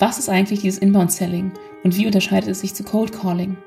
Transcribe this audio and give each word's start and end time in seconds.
Was 0.00 0.18
ist 0.18 0.30
eigentlich 0.30 0.62
dieses 0.62 0.78
Inbound 0.78 1.12
Selling 1.12 1.52
und 1.84 1.94
wie 1.94 2.06
unterscheidet 2.06 2.48
es 2.48 2.62
sich 2.62 2.72
zu 2.72 2.82
Cold 2.84 3.12
Calling? 3.12 3.58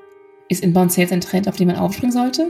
Ist 0.50 0.64
Inbound 0.64 0.92
Sales 0.92 1.12
ein 1.12 1.22
Trend, 1.22 1.48
auf 1.48 1.58
den 1.58 1.68
man 1.68 1.76
aufspringen 1.76 2.12
sollte? 2.12 2.50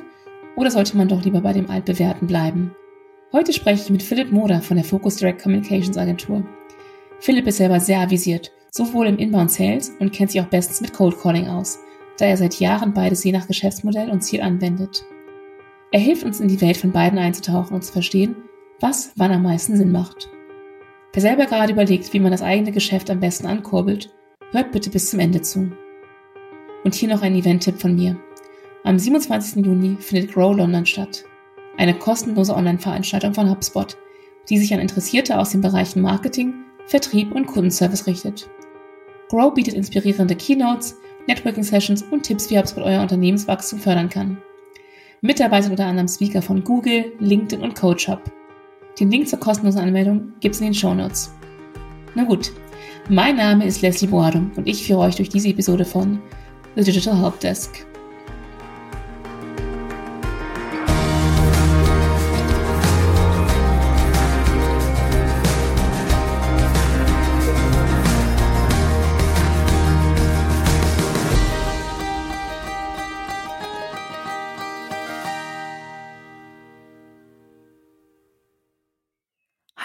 Oder 0.56 0.71
sollte 0.71 0.96
man 0.96 1.10
doch 1.10 1.21
lieber 1.26 1.42
bei 1.42 1.52
dem 1.52 1.70
altbewährten 1.70 2.26
bleiben? 2.26 2.74
Heute 3.34 3.52
spreche 3.52 3.84
ich 3.84 3.90
mit 3.90 4.02
Philipp 4.02 4.32
Moder 4.32 4.62
von 4.62 4.78
der 4.78 4.86
Focus 4.86 5.18
Direct 5.18 5.44
Communications 5.44 5.98
Agentur. 5.98 6.46
Philipp 7.20 7.46
ist 7.46 7.58
selber 7.58 7.82
sehr 7.82 8.00
avisiert, 8.00 8.54
sowohl 8.72 9.08
im 9.08 9.17
Inbound 9.17 9.51
Sales 9.51 9.92
und 10.00 10.13
kennt 10.13 10.31
sich 10.31 10.40
auch 10.40 10.47
bestens 10.47 10.79
mit 10.79 10.94
Cold 10.94 11.20
Calling 11.20 11.50
aus, 11.50 11.78
da 12.18 12.24
er 12.24 12.38
seit 12.38 12.62
Jahren 12.62 12.94
beides 12.94 13.22
je 13.26 13.34
nach 13.34 13.47
Geschäftsmodell 13.47 14.10
und 14.10 14.22
Ziel 14.22 14.40
anwendet. 14.40 15.04
Er 15.92 16.00
hilft 16.00 16.23
uns 16.23 16.40
in 16.40 16.48
die 16.48 16.62
Welt 16.62 16.77
von 16.77 16.94
beiden 16.94 17.20
einzutauchen 17.20 17.76
und 17.76 17.84
zu 17.84 17.91
verstehen, 17.91 18.38
was 18.80 19.12
wann 19.18 19.34
am 19.34 19.44
meisten 19.44 19.76
Sinn 19.76 19.91
macht. 19.91 20.30
Wer 21.14 21.22
selber 21.22 21.45
gerade 21.45 21.73
überlegt, 21.73 22.12
wie 22.12 22.20
man 22.20 22.32
das 22.32 22.41
eigene 22.41 22.72
Geschäft 22.72 23.12
am 23.12 23.20
besten 23.20 23.45
ankurbelt, 23.45 24.09
hört 24.52 24.72
bitte 24.72 24.90
bis 24.90 25.12
zum 25.12 25.20
Ende 25.20 25.44
zu. 25.44 25.71
Und 26.84 26.95
hier 26.95 27.08
noch 27.08 27.21
ein 27.21 27.35
Event-Tipp 27.35 27.80
von 27.80 27.95
mir. 27.95 28.17
Am 28.84 28.98
27. 28.98 29.63
Juni 29.63 29.95
findet 29.99 30.34
Grow 30.34 30.57
London 30.57 30.88
statt. 30.88 31.23
Eine 31.77 31.94
kostenlose 31.94 32.55
Online-Veranstaltung 32.55 33.35
von 33.35 33.48
HubSpot, 33.48 33.95
die 34.49 34.57
sich 34.57 34.73
an 34.73 34.80
Interessierte 34.80 35.38
aus 35.38 35.52
den 35.52 35.62
Bereichen 35.62 36.02
Marketing, 36.02 36.55
Vertrieb 36.88 37.32
und 37.32 37.45
Kundenservice 37.45 38.07
richtet. 38.07 38.49
Grow 39.30 39.54
bietet 39.54 39.76
inspirierende 39.76 40.35
Keynotes, 40.35 40.98
Networking-Sessions 41.27 42.04
und 42.12 42.23
Tipps, 42.23 42.49
wie 42.49 42.57
HubSpot 42.57 42.84
euer 42.84 43.02
Unternehmenswachstum 43.02 43.77
fördern 43.77 44.09
kann. 44.09 44.40
Mit 45.21 45.40
dabei 45.40 45.62
sind 45.62 45.71
unter 45.71 45.85
anderem 45.85 46.07
Speaker 46.07 46.41
von 46.41 46.63
Google, 46.63 47.13
LinkedIn 47.20 47.63
und 47.63 47.76
CoachHub. 47.76 48.20
Den 48.99 49.09
Link 49.09 49.27
zur 49.27 49.39
kostenlosen 49.39 49.81
Anmeldung 49.81 50.33
gibt's 50.39 50.59
in 50.59 50.65
den 50.65 50.73
Show 50.73 50.93
Notes. 50.93 51.34
Na 52.13 52.23
gut, 52.23 52.51
mein 53.09 53.35
Name 53.38 53.65
ist 53.65 53.81
Leslie 53.81 54.07
Boadum 54.07 54.51
und 54.55 54.67
ich 54.67 54.85
führe 54.85 54.99
euch 54.99 55.15
durch 55.15 55.29
diese 55.29 55.49
Episode 55.49 55.84
von 55.84 56.21
The 56.75 56.84
Digital 56.84 57.20
Help 57.20 57.40
Desk. 57.40 57.85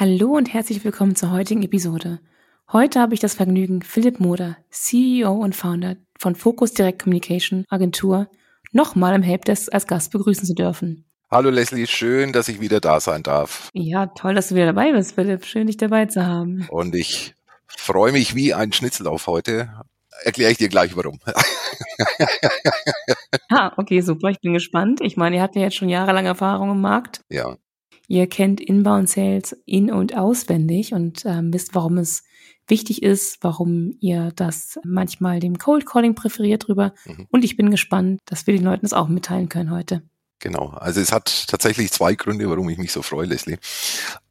Hallo 0.00 0.36
und 0.36 0.54
herzlich 0.54 0.84
willkommen 0.84 1.16
zur 1.16 1.32
heutigen 1.32 1.64
Episode. 1.64 2.20
Heute 2.70 3.00
habe 3.00 3.14
ich 3.14 3.20
das 3.20 3.34
Vergnügen, 3.34 3.82
Philipp 3.82 4.20
Moder, 4.20 4.56
CEO 4.70 5.32
und 5.32 5.56
Founder 5.56 5.96
von 6.16 6.36
Focus 6.36 6.72
Direct 6.72 7.02
Communication 7.02 7.64
Agentur, 7.68 8.30
nochmal 8.70 9.16
im 9.16 9.24
Helpdesk 9.24 9.74
als 9.74 9.88
Gast 9.88 10.12
begrüßen 10.12 10.46
zu 10.46 10.54
dürfen. 10.54 11.04
Hallo 11.32 11.50
Leslie, 11.50 11.88
schön, 11.88 12.32
dass 12.32 12.46
ich 12.46 12.60
wieder 12.60 12.78
da 12.78 13.00
sein 13.00 13.24
darf. 13.24 13.70
Ja, 13.72 14.06
toll, 14.06 14.36
dass 14.36 14.50
du 14.50 14.54
wieder 14.54 14.66
dabei 14.66 14.92
bist, 14.92 15.16
Philipp. 15.16 15.44
Schön, 15.44 15.66
dich 15.66 15.78
dabei 15.78 16.06
zu 16.06 16.24
haben. 16.24 16.68
Und 16.70 16.94
ich 16.94 17.34
freue 17.66 18.12
mich 18.12 18.36
wie 18.36 18.54
ein 18.54 18.72
Schnitzel 18.72 19.08
auf 19.08 19.26
heute. 19.26 19.82
Erkläre 20.22 20.52
ich 20.52 20.58
dir 20.58 20.68
gleich 20.68 20.96
warum. 20.96 21.18
ah, 23.48 23.72
okay, 23.76 24.00
super. 24.00 24.28
Ich 24.28 24.38
bin 24.38 24.52
gespannt. 24.52 25.00
Ich 25.00 25.16
meine, 25.16 25.34
ihr 25.34 25.42
habt 25.42 25.56
ja 25.56 25.62
jetzt 25.62 25.74
schon 25.74 25.88
jahrelang 25.88 26.26
Erfahrung 26.26 26.70
im 26.70 26.80
Markt. 26.80 27.20
Ja. 27.30 27.56
Ihr 28.08 28.26
kennt 28.26 28.60
Inbound 28.60 29.08
Sales 29.08 29.56
in- 29.66 29.92
und 29.92 30.16
auswendig 30.16 30.94
und 30.94 31.24
ähm, 31.26 31.52
wisst, 31.52 31.74
warum 31.74 31.98
es 31.98 32.24
wichtig 32.66 33.02
ist, 33.02 33.38
warum 33.42 33.94
ihr 34.00 34.32
das 34.34 34.78
manchmal 34.82 35.40
dem 35.40 35.58
Cold 35.58 35.86
Calling 35.86 36.14
präferiert 36.14 36.66
drüber. 36.66 36.94
Mhm. 37.06 37.26
Und 37.30 37.44
ich 37.44 37.56
bin 37.56 37.70
gespannt, 37.70 38.20
dass 38.24 38.46
wir 38.46 38.54
den 38.54 38.64
Leuten 38.64 38.82
das 38.82 38.94
auch 38.94 39.08
mitteilen 39.08 39.50
können 39.50 39.70
heute. 39.70 40.02
Genau. 40.40 40.68
Also 40.68 41.00
es 41.00 41.10
hat 41.10 41.48
tatsächlich 41.48 41.90
zwei 41.90 42.14
Gründe, 42.14 42.48
warum 42.48 42.68
ich 42.68 42.78
mich 42.78 42.92
so 42.92 43.02
freue, 43.02 43.26
Leslie. 43.26 43.58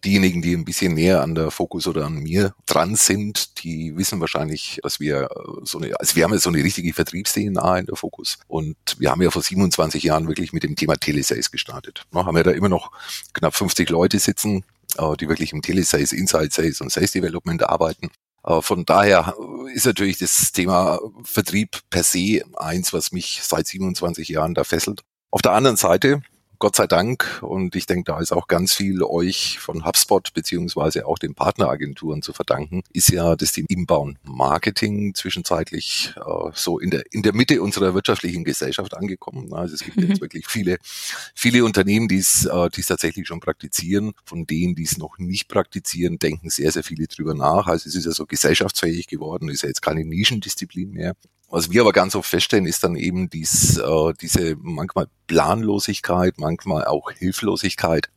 Diejenigen, 0.06 0.42
die 0.42 0.54
ein 0.56 0.64
bisschen 0.64 0.94
näher 0.94 1.22
an 1.22 1.36
der 1.36 1.52
Fokus 1.52 1.86
oder 1.86 2.06
an 2.06 2.16
mir 2.16 2.54
dran 2.66 2.96
sind, 2.96 3.62
die 3.62 3.98
wissen 3.98 4.22
wahrscheinlich, 4.22 4.80
dass 4.84 5.02
wir 5.02 5.24
äh, 5.24 5.28
so 5.64 5.80
eine, 5.80 6.00
also 6.00 6.16
wir 6.16 6.24
haben 6.24 6.32
ja 6.32 6.40
so 6.40 6.50
eine 6.50 6.64
richtige 6.64 6.94
Vertriebs-DNA 6.94 7.80
in 7.80 7.86
der 7.88 7.98
Fokus. 7.98 8.38
Und 8.48 8.78
wir 8.98 9.12
haben 9.12 9.22
ja 9.22 9.32
vor 9.32 9.42
27 9.42 10.04
Jahren 10.04 10.30
wirklich 10.30 10.54
mit 10.54 10.64
dem 10.64 10.78
Thema 10.78 10.96
Telesales 10.96 11.52
gestartet. 11.52 12.06
Wir 12.12 12.26
haben 12.26 12.38
ja 12.38 12.44
da 12.44 12.52
immer 12.52 12.70
noch 12.70 12.92
knapp 13.34 13.56
50 13.56 13.90
Leute 13.90 14.20
sitzen, 14.20 14.64
äh, 14.98 15.18
die 15.18 15.28
wirklich 15.28 15.52
im 15.52 15.62
Telesales, 15.62 16.14
Inside 16.14 16.50
Sales 16.52 16.80
und 16.80 16.90
Sales 16.90 17.12
Development 17.12 17.64
arbeiten. 17.64 18.12
Äh, 18.46 18.62
von 18.62 18.86
daher 18.86 19.36
ist 19.74 19.86
natürlich 19.86 20.20
das 20.20 20.54
Thema 20.54 21.00
Vertrieb 21.24 21.82
per 21.90 22.04
se 22.04 22.44
eins, 22.56 22.94
was 22.94 23.12
mich 23.12 23.42
seit 23.44 23.68
27 23.68 24.30
Jahren 24.30 24.54
da 24.54 24.64
fesselt. 24.64 25.04
Auf 25.32 25.42
der 25.42 25.52
anderen 25.52 25.78
Seite 25.78 26.22
Gott 26.60 26.76
sei 26.76 26.88
Dank, 26.88 27.40
und 27.44 27.76
ich 27.76 27.86
denke, 27.86 28.12
da 28.12 28.20
ist 28.20 28.32
auch 28.32 28.48
ganz 28.48 28.74
viel 28.74 29.04
euch 29.04 29.60
von 29.60 29.86
HubSpot 29.86 30.34
beziehungsweise 30.34 31.06
auch 31.06 31.20
den 31.20 31.36
Partneragenturen 31.36 32.24
zu 32.24 32.34
verdanken, 32.34 32.82
ist 32.92 33.12
ja 33.12 33.36
das 33.36 33.52
Thema 33.52 33.68
Inbound 33.70 34.18
Marketing 34.24 35.14
zwischenzeitlich 35.14 36.16
äh, 36.16 36.52
so 36.56 36.80
in 36.80 36.90
der, 36.90 37.04
in 37.12 37.22
der 37.22 37.36
Mitte 37.36 37.62
unserer 37.62 37.94
wirtschaftlichen 37.94 38.44
Gesellschaft 38.44 38.96
angekommen. 38.98 39.54
Also 39.54 39.76
es 39.76 39.84
gibt 39.84 39.98
mhm. 39.98 40.08
jetzt 40.08 40.22
wirklich 40.22 40.48
viele, 40.48 40.78
viele 41.36 41.64
Unternehmen, 41.64 42.08
die 42.08 42.18
es, 42.18 42.46
äh, 42.46 42.70
die 42.70 42.82
es 42.82 42.88
tatsächlich 42.88 43.28
schon 43.28 43.40
praktizieren. 43.40 44.14
Von 44.26 44.48
denen, 44.48 44.74
die 44.74 44.84
es 44.84 44.98
noch 44.98 45.20
nicht 45.20 45.50
praktizieren, 45.50 46.18
denken 46.18 46.50
sehr, 46.50 46.72
sehr 46.72 46.84
viele 46.84 47.06
drüber 47.06 47.36
nach. 47.36 47.68
Also 47.68 47.88
es 47.88 47.94
ist 47.94 48.06
ja 48.06 48.12
so 48.12 48.26
gesellschaftsfähig 48.26 49.06
geworden, 49.06 49.50
ist 49.50 49.62
ja 49.62 49.70
jetzt 49.70 49.84
keine 49.84 50.04
Nischendisziplin 50.06 50.90
mehr. 50.90 51.14
Was 51.50 51.72
wir 51.72 51.82
aber 51.82 51.94
ganz 51.94 52.16
oft 52.16 52.30
feststellen, 52.30 52.66
ist 52.66 52.84
dann 52.84 52.96
eben 52.96 53.30
dies, 53.30 53.78
äh, 53.78 54.14
diese 54.20 54.58
manchmal 54.60 55.08
Planlosigkeit, 55.28 56.38
manchmal 56.38 56.86
auch 56.86 57.12
Hilflosigkeit. 57.12 58.10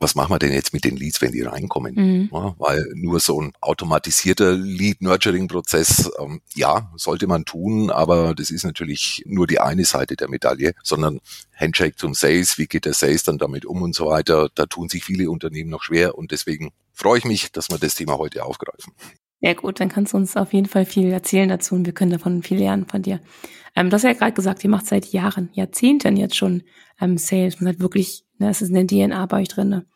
Was 0.00 0.14
machen 0.14 0.30
wir 0.30 0.38
denn 0.38 0.52
jetzt 0.52 0.72
mit 0.72 0.84
den 0.84 0.96
Leads, 0.96 1.20
wenn 1.20 1.32
die 1.32 1.42
reinkommen? 1.42 1.94
Mhm. 1.96 2.28
Ja, 2.32 2.54
weil 2.58 2.86
nur 2.94 3.18
so 3.18 3.42
ein 3.42 3.52
automatisierter 3.60 4.52
Lead-Nurturing-Prozess, 4.52 6.12
ähm, 6.20 6.40
ja, 6.54 6.92
sollte 6.96 7.26
man 7.26 7.44
tun, 7.44 7.90
aber 7.90 8.34
das 8.34 8.50
ist 8.50 8.64
natürlich 8.64 9.24
nur 9.26 9.48
die 9.48 9.58
eine 9.58 9.84
Seite 9.84 10.14
der 10.14 10.28
Medaille, 10.28 10.72
sondern 10.84 11.20
Handshake 11.54 11.96
zum 11.96 12.14
Sales, 12.14 12.58
wie 12.58 12.68
geht 12.68 12.84
der 12.84 12.94
Sales 12.94 13.24
dann 13.24 13.38
damit 13.38 13.66
um 13.66 13.82
und 13.82 13.94
so 13.94 14.06
weiter, 14.06 14.48
da 14.54 14.66
tun 14.66 14.88
sich 14.88 15.04
viele 15.04 15.30
Unternehmen 15.30 15.70
noch 15.70 15.82
schwer 15.82 16.16
und 16.16 16.30
deswegen 16.30 16.70
freue 16.92 17.18
ich 17.18 17.24
mich, 17.24 17.50
dass 17.50 17.68
wir 17.68 17.78
das 17.78 17.96
Thema 17.96 18.18
heute 18.18 18.44
aufgreifen. 18.44 18.92
Ja 19.40 19.54
gut, 19.54 19.78
dann 19.78 19.88
kannst 19.88 20.12
du 20.12 20.16
uns 20.16 20.36
auf 20.36 20.52
jeden 20.52 20.66
Fall 20.66 20.84
viel 20.84 21.12
erzählen 21.12 21.48
dazu 21.48 21.74
und 21.74 21.86
wir 21.86 21.92
können 21.92 22.10
davon 22.10 22.42
viel 22.42 22.58
lernen 22.58 22.86
von 22.86 23.02
dir. 23.02 23.20
Ähm, 23.76 23.88
du 23.88 23.94
hast 23.94 24.02
ja 24.02 24.12
gerade 24.12 24.32
gesagt, 24.32 24.64
ihr 24.64 24.70
macht 24.70 24.86
seit 24.86 25.06
Jahren, 25.12 25.50
Jahrzehnten 25.52 26.16
jetzt 26.16 26.36
schon 26.36 26.64
ähm, 27.00 27.18
Sales 27.18 27.56
und 27.56 27.66
seid 27.66 27.78
wirklich, 27.78 28.24
ne, 28.38 28.50
es 28.50 28.62
ist 28.62 28.74
eine 28.74 28.86
DNA 28.86 29.26
bei 29.26 29.42
euch 29.42 29.48
drinne. 29.48 29.86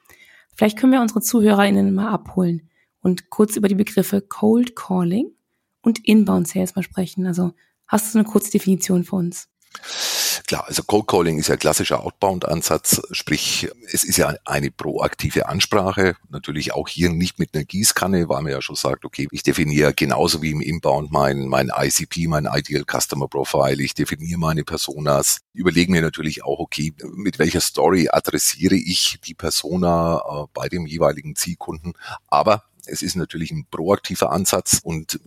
Vielleicht 0.55 0.79
können 0.79 0.93
wir 0.93 1.01
unsere 1.01 1.21
ZuhörerInnen 1.21 1.93
mal 1.93 2.11
abholen 2.11 2.69
und 3.01 3.31
kurz 3.31 3.57
über 3.57 3.69
die 3.69 3.75
Begriffe 3.75 4.21
Cold 4.21 4.77
Calling 4.77 5.33
und 5.81 6.07
Inbound 6.07 6.47
Sales 6.47 6.77
mal 6.77 6.83
sprechen. 6.83 7.27
Also 7.27 7.53
hast 7.89 8.15
du 8.15 8.21
eine 8.21 8.29
kurze 8.29 8.53
Definition 8.53 9.03
für 9.03 9.17
uns? 9.17 9.49
Klar, 10.47 10.65
also 10.67 10.83
Cold 10.83 11.07
Calling 11.07 11.39
ist 11.39 11.49
ja 11.49 11.57
klassischer 11.57 12.03
Outbound-Ansatz, 12.03 13.03
sprich, 13.13 13.69
es 13.91 14.05
ist 14.05 14.17
ja 14.17 14.35
eine 14.45 14.71
proaktive 14.71 15.49
Ansprache. 15.49 16.17
Natürlich 16.31 16.75
auch 16.75 16.89
hier 16.89 17.11
nicht 17.11 17.39
mit 17.39 17.55
einer 17.55 17.65
Gießkanne, 17.65 18.29
weil 18.29 18.43
man 18.43 18.53
ja 18.53 18.63
schon 18.63 18.77
sagt, 18.77 19.05
okay, 19.05 19.29
ich 19.31 19.43
definiere 19.43 19.95
genauso 19.95 20.43
wie 20.43 20.51
im 20.51 20.61
Inbound 20.61 21.13
mein, 21.13 21.47
mein 21.47 21.71
ICP, 21.75 22.29
mein 22.29 22.49
Ideal 22.53 22.85
Customer 22.85 23.29
Profile, 23.29 23.83
ich 23.83 23.95
definiere 23.95 24.39
meine 24.39 24.65
Personas, 24.65 25.39
überlege 25.53 25.91
mir 25.93 26.03
natürlich 26.03 26.45
auch, 26.45 26.59
okay, 26.59 26.93
mit 27.15 27.39
welcher 27.39 27.61
Story 27.61 28.09
adressiere 28.11 28.75
ich 28.75 29.21
die 29.25 29.35
Persona 29.35 30.19
äh, 30.19 30.47
bei 30.55 30.69
dem 30.69 30.87
jeweiligen 30.87 31.37
Zielkunden. 31.37 31.95
Aber 32.29 32.65
es 32.87 33.03
ist 33.03 33.17
natürlich 33.17 33.51
ein 33.51 33.67
proaktiver 33.71 34.33
Ansatz 34.33 34.81
und 34.83 35.21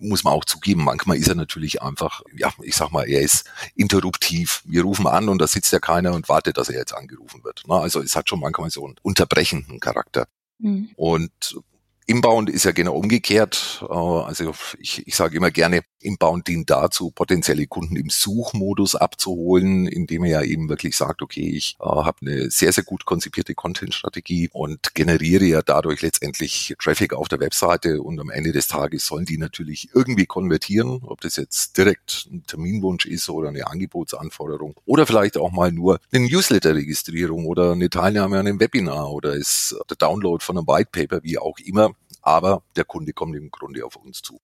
muss 0.00 0.24
man 0.24 0.32
auch 0.32 0.44
zugeben, 0.44 0.84
manchmal 0.84 1.16
ist 1.16 1.28
er 1.28 1.34
natürlich 1.34 1.82
einfach, 1.82 2.22
ja, 2.36 2.52
ich 2.62 2.74
sag 2.74 2.90
mal, 2.90 3.08
er 3.08 3.20
ist 3.20 3.44
interruptiv. 3.74 4.62
Wir 4.64 4.82
rufen 4.82 5.06
an 5.06 5.28
und 5.28 5.38
da 5.40 5.46
sitzt 5.46 5.72
ja 5.72 5.78
keiner 5.78 6.12
und 6.12 6.28
wartet, 6.28 6.58
dass 6.58 6.68
er 6.68 6.78
jetzt 6.78 6.94
angerufen 6.94 7.44
wird. 7.44 7.62
Also 7.68 8.00
es 8.00 8.16
hat 8.16 8.28
schon 8.28 8.40
manchmal 8.40 8.70
so 8.70 8.84
einen 8.84 8.96
unterbrechenden 9.02 9.80
Charakter. 9.80 10.26
Mhm. 10.58 10.90
Und 10.96 11.60
Inbound 12.06 12.50
ist 12.50 12.64
ja 12.64 12.72
genau 12.72 12.94
umgekehrt. 12.94 13.84
Äh, 13.88 13.94
also 13.94 14.52
ich, 14.78 15.06
ich 15.06 15.14
sage 15.14 15.36
immer 15.36 15.50
gerne, 15.50 15.82
Inbound 16.00 16.48
dient 16.48 16.68
dazu, 16.68 17.10
potenzielle 17.10 17.66
Kunden 17.66 17.96
im 17.96 18.10
Suchmodus 18.10 18.96
abzuholen, 18.96 19.86
indem 19.86 20.24
er 20.24 20.30
ja 20.30 20.42
eben 20.42 20.68
wirklich 20.68 20.96
sagt, 20.96 21.22
okay, 21.22 21.48
ich 21.48 21.76
äh, 21.80 21.84
habe 21.84 22.18
eine 22.22 22.50
sehr, 22.50 22.72
sehr 22.72 22.84
gut 22.84 23.04
konzipierte 23.04 23.54
Content-Strategie 23.54 24.50
und 24.52 24.94
generiere 24.94 25.44
ja 25.44 25.62
dadurch 25.62 26.02
letztendlich 26.02 26.74
Traffic 26.82 27.14
auf 27.14 27.28
der 27.28 27.40
Webseite 27.40 28.02
und 28.02 28.18
am 28.20 28.30
Ende 28.30 28.52
des 28.52 28.66
Tages 28.66 29.06
sollen 29.06 29.24
die 29.24 29.38
natürlich 29.38 29.90
irgendwie 29.94 30.26
konvertieren, 30.26 31.00
ob 31.04 31.20
das 31.20 31.36
jetzt 31.36 31.76
direkt 31.78 32.28
ein 32.30 32.44
Terminwunsch 32.46 33.06
ist 33.06 33.28
oder 33.28 33.48
eine 33.48 33.66
Angebotsanforderung 33.66 34.74
oder 34.84 35.06
vielleicht 35.06 35.36
auch 35.36 35.52
mal 35.52 35.72
nur 35.72 36.00
eine 36.12 36.26
Newsletter-Registrierung 36.26 37.46
oder 37.46 37.72
eine 37.72 37.90
Teilnahme 37.90 38.38
an 38.38 38.46
einem 38.46 38.60
Webinar 38.60 39.10
oder 39.10 39.34
ist 39.34 39.76
der 39.88 39.96
Download 39.96 40.42
von 40.42 40.58
einem 40.58 40.66
White 40.66 40.90
Paper, 40.92 41.22
wie 41.22 41.38
auch 41.38 41.58
immer 41.64 41.92
aber 42.22 42.62
der 42.76 42.84
Kunde 42.84 43.12
kommt 43.12 43.36
im 43.36 43.50
Grunde 43.50 43.84
auf 43.84 43.96
uns 43.96 44.22
zu. 44.22 44.40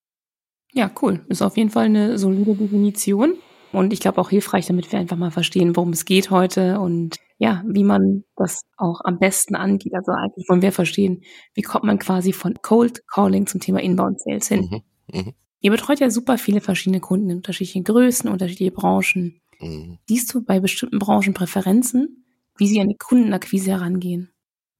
Ja, 0.73 0.91
cool. 1.01 1.25
Ist 1.29 1.43
auf 1.43 1.57
jeden 1.57 1.71
Fall 1.71 1.87
eine 1.87 2.19
solide 2.19 2.55
Definition. 2.55 3.35
Und 3.73 3.93
ich 3.93 4.01
glaube 4.01 4.21
auch 4.21 4.31
hilfreich, 4.31 4.67
damit 4.67 4.91
wir 4.93 4.99
einfach 4.99 5.17
mal 5.17 5.31
verstehen, 5.31 5.77
worum 5.77 5.91
es 5.91 6.05
geht 6.05 6.31
heute 6.31 6.81
und 6.81 7.17
ja, 7.37 7.63
wie 7.67 7.85
man 7.85 8.25
das 8.37 8.63
auch 8.77 9.01
am 9.05 9.19
besten 9.19 9.55
angeht. 9.55 9.95
Also 9.95 10.13
eigentlich 10.13 10.49
wollen 10.49 10.63
wir 10.63 10.73
verstehen, 10.73 11.23
wie 11.55 11.63
kommt 11.63 11.85
man 11.85 11.99
quasi 11.99 12.33
von 12.33 12.55
Cold 12.63 13.07
Calling 13.07 13.47
zum 13.47 13.61
Thema 13.61 13.81
Inbound 13.81 14.21
Sales 14.21 14.49
hin. 14.49 14.83
Mhm, 15.13 15.21
mh. 15.21 15.33
Ihr 15.61 15.71
betreut 15.71 16.01
ja 16.01 16.09
super 16.11 16.39
viele 16.39 16.61
verschiedene 16.61 17.01
Kunden 17.01 17.31
in 17.31 17.37
unterschiedlichen 17.39 17.85
Größen, 17.85 18.31
unterschiedliche 18.31 18.71
Branchen. 18.71 19.41
Mhm. 19.61 19.99
Siehst 20.09 20.33
du 20.33 20.43
bei 20.43 20.61
bestimmten 20.61 20.99
Branchen 20.99 21.35
Präferenzen, 21.35 22.25
wie 22.57 22.69
sie 22.69 22.81
an 22.81 22.89
die 22.89 22.97
Kundenakquise 22.97 23.73
herangehen? 23.73 24.31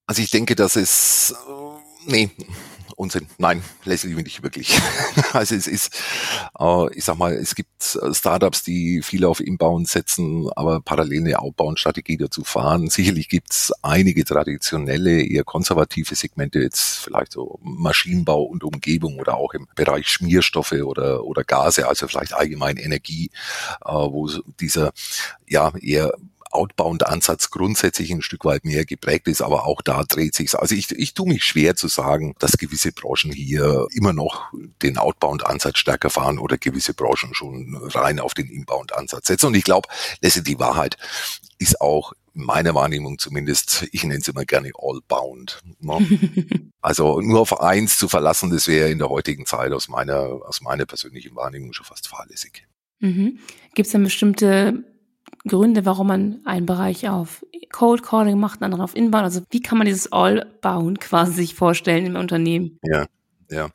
Also 0.07 0.23
ich 0.23 0.31
denke, 0.31 0.55
dass 0.55 0.77
es, 0.77 1.35
äh, 1.49 2.11
nee, 2.11 2.31
Unsinn. 2.99 3.29
Nein, 3.39 3.63
Leslie 3.85 4.13
nicht 4.15 4.43
wirklich. 4.43 4.77
also 5.33 5.55
es 5.55 5.69
ist, 5.69 5.95
äh, 6.59 6.97
ich 6.97 7.05
sag 7.05 7.17
mal, 7.17 7.33
es 7.33 7.55
gibt 7.55 7.97
äh, 8.03 8.13
Startups, 8.13 8.65
die 8.65 9.03
viel 9.03 9.25
auf 9.25 9.39
Inbound 9.39 9.87
setzen, 9.87 10.51
aber 10.57 10.81
parallel 10.81 11.21
eine 11.21 11.39
Outbound-Strategie 11.39 12.17
dazu 12.17 12.43
fahren. 12.43 12.91
Sicherlich 12.91 13.29
gibt 13.29 13.53
es 13.53 13.73
einige 13.83 14.25
traditionelle, 14.25 15.23
eher 15.23 15.45
konservative 15.45 16.17
Segmente, 16.17 16.59
jetzt 16.59 16.97
vielleicht 16.97 17.31
so 17.31 17.61
Maschinenbau 17.63 18.43
und 18.43 18.65
Umgebung 18.65 19.21
oder 19.21 19.37
auch 19.37 19.55
im 19.55 19.69
Bereich 19.77 20.09
Schmierstoffe 20.09 20.73
oder, 20.73 21.23
oder 21.23 21.45
Gase, 21.45 21.87
also 21.87 22.09
vielleicht 22.09 22.33
allgemein 22.35 22.79
Energie, 22.79 23.31
äh, 23.85 23.93
wo 23.93 24.29
dieser 24.59 24.91
ja 25.47 25.73
eher 25.81 26.13
Outbound-Ansatz 26.51 27.51
grundsätzlich 27.51 28.11
ein 28.11 28.23
Stück 28.23 28.45
weit 28.45 28.65
mehr 28.65 28.85
geprägt 28.85 29.29
ist, 29.29 29.43
aber 29.43 29.67
auch 29.67 29.83
da 29.83 30.05
dreht 30.05 30.35
sich's. 30.35 30.55
Also 30.55 30.75
ich, 30.75 30.91
ich 30.93 31.15
tue 31.15 31.29
mich 31.29 31.45
schwer 31.45 31.77
zu 31.77 31.89
sagen, 31.89 32.35
dass 32.39 32.59
gewisse 32.59 32.93
Branchen 32.93 33.33
hier 33.33 33.87
immer 33.93 34.13
noch 34.13 34.53
den 34.83 34.99
Outbound-Ansatz 34.99 35.79
stärker 35.79 36.11
fahren 36.11 36.39
oder 36.39 36.59
gewisse 36.59 36.95
Branchen 36.95 37.35
schon 37.35 37.77
rein 37.95 38.21
auf 38.21 38.35
den 38.35 38.49
Inbound-Ansatz 38.49 39.29
setzen. 39.29 39.47
Und 39.47 39.57
ich 39.57 39.65
glaube, 39.65 39.89
letztendlich 40.21 40.57
die 40.57 40.61
Wahrheit 40.61 40.97
ist 41.59 41.81
auch 41.81 42.13
meiner 42.35 42.75
Wahrnehmung 42.75 43.19
zumindest, 43.19 43.89
ich 43.91 44.05
nenne 44.05 44.21
es 44.21 44.29
immer 44.29 44.45
gerne 44.45 44.71
all-bound. 44.79 45.61
Ne? 45.81 46.71
also 46.81 47.21
nur 47.21 47.41
auf 47.41 47.61
eins 47.61 47.99
zu 47.99 48.09
verlassen, 48.09 48.51
das 48.51 48.69
wäre 48.69 48.91
in 48.91 48.99
der 48.99 49.09
heutigen 49.09 49.45
Zeit 49.45 49.73
aus 49.73 49.89
meiner, 49.89 50.19
aus 50.47 50.61
meiner 50.61 50.87
persönlichen 50.87 51.35
Wahrnehmung 51.35 51.73
schon 51.73 51.87
fast 51.87 52.07
fahrlässig. 52.07 52.67
Mhm. 53.01 53.41
Gibt 53.75 53.87
es 53.87 53.93
denn 53.93 54.05
bestimmte 54.05 54.85
Gründe, 55.49 55.85
warum 55.85 56.07
man 56.09 56.41
einen 56.45 56.67
Bereich 56.67 57.09
auf 57.09 57.45
Cold 57.73 58.03
Calling 58.03 58.39
macht, 58.39 58.61
einen 58.61 58.73
anderen 58.73 58.85
auf 58.85 58.97
Inbound. 58.97 59.25
Also 59.25 59.43
wie 59.51 59.61
kann 59.61 59.79
man 59.79 59.87
dieses 59.87 60.13
All-Bound 60.13 61.01
quasi 61.01 61.33
sich 61.33 61.55
vorstellen 61.55 62.07
im 62.07 62.17
Unternehmen? 62.17 62.79
Ja, 62.83 63.07
ja. 63.51 63.69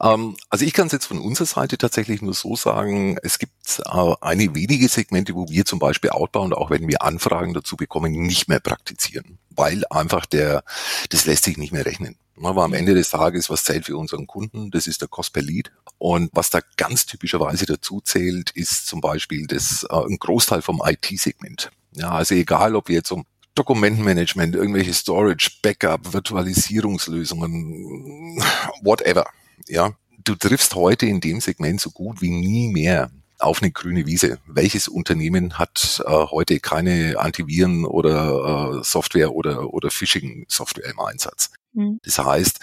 Ähm, 0.00 0.36
also 0.50 0.64
ich 0.64 0.72
kann 0.72 0.86
es 0.86 0.92
jetzt 0.92 1.06
von 1.06 1.18
unserer 1.18 1.46
Seite 1.46 1.78
tatsächlich 1.78 2.22
nur 2.22 2.34
so 2.34 2.56
sagen, 2.56 3.18
es 3.22 3.38
gibt 3.38 3.82
äh, 3.84 4.14
einige 4.20 4.54
wenige 4.54 4.88
Segmente, 4.88 5.34
wo 5.34 5.48
wir 5.48 5.64
zum 5.64 5.78
Beispiel 5.78 6.10
Outbound, 6.10 6.54
auch 6.54 6.70
wenn 6.70 6.88
wir 6.88 7.02
Anfragen 7.02 7.54
dazu 7.54 7.76
bekommen, 7.76 8.12
nicht 8.12 8.48
mehr 8.48 8.60
praktizieren, 8.60 9.38
weil 9.50 9.84
einfach 9.90 10.26
der, 10.26 10.64
das 11.10 11.26
lässt 11.26 11.44
sich 11.44 11.56
nicht 11.56 11.72
mehr 11.72 11.86
rechnen. 11.86 12.16
Aber 12.42 12.64
am 12.64 12.74
Ende 12.74 12.94
des 12.94 13.10
Tages, 13.10 13.48
was 13.48 13.64
zählt 13.64 13.86
für 13.86 13.96
unseren 13.96 14.26
Kunden? 14.26 14.70
Das 14.70 14.86
ist 14.86 15.00
der 15.00 15.08
Cost 15.08 15.32
per 15.32 15.42
Lead. 15.42 15.72
Und 15.96 16.28
was 16.34 16.50
da 16.50 16.60
ganz 16.76 17.06
typischerweise 17.06 17.64
dazu 17.64 18.02
zählt, 18.02 18.50
ist 18.50 18.86
zum 18.86 19.00
Beispiel 19.00 19.46
das, 19.46 19.86
äh, 19.88 19.94
ein 19.94 20.18
Großteil 20.18 20.60
vom 20.60 20.82
IT-Segment. 20.84 21.70
Ja, 21.92 22.10
also 22.10 22.34
egal, 22.34 22.76
ob 22.76 22.88
wir 22.88 22.96
jetzt 22.96 23.10
um 23.10 23.24
Dokumentenmanagement, 23.54 24.54
irgendwelche 24.54 24.92
Storage, 24.92 25.50
Backup, 25.62 26.12
Virtualisierungslösungen, 26.12 28.38
whatever. 28.82 29.24
Ja, 29.68 29.94
du 30.24 30.34
triffst 30.34 30.74
heute 30.74 31.06
in 31.06 31.20
dem 31.20 31.40
Segment 31.40 31.80
so 31.80 31.90
gut 31.90 32.20
wie 32.20 32.30
nie 32.30 32.68
mehr 32.68 33.10
auf 33.38 33.62
eine 33.62 33.70
grüne 33.70 34.06
Wiese. 34.06 34.38
Welches 34.46 34.88
Unternehmen 34.88 35.58
hat 35.58 36.02
äh, 36.06 36.10
heute 36.10 36.58
keine 36.60 37.18
Antiviren 37.18 37.84
oder 37.84 38.78
äh, 38.78 38.84
Software 38.84 39.32
oder, 39.32 39.72
oder 39.74 39.90
Phishing-Software 39.90 40.90
im 40.90 41.00
Einsatz? 41.00 41.50
Mhm. 41.72 42.00
Das 42.02 42.18
heißt, 42.18 42.60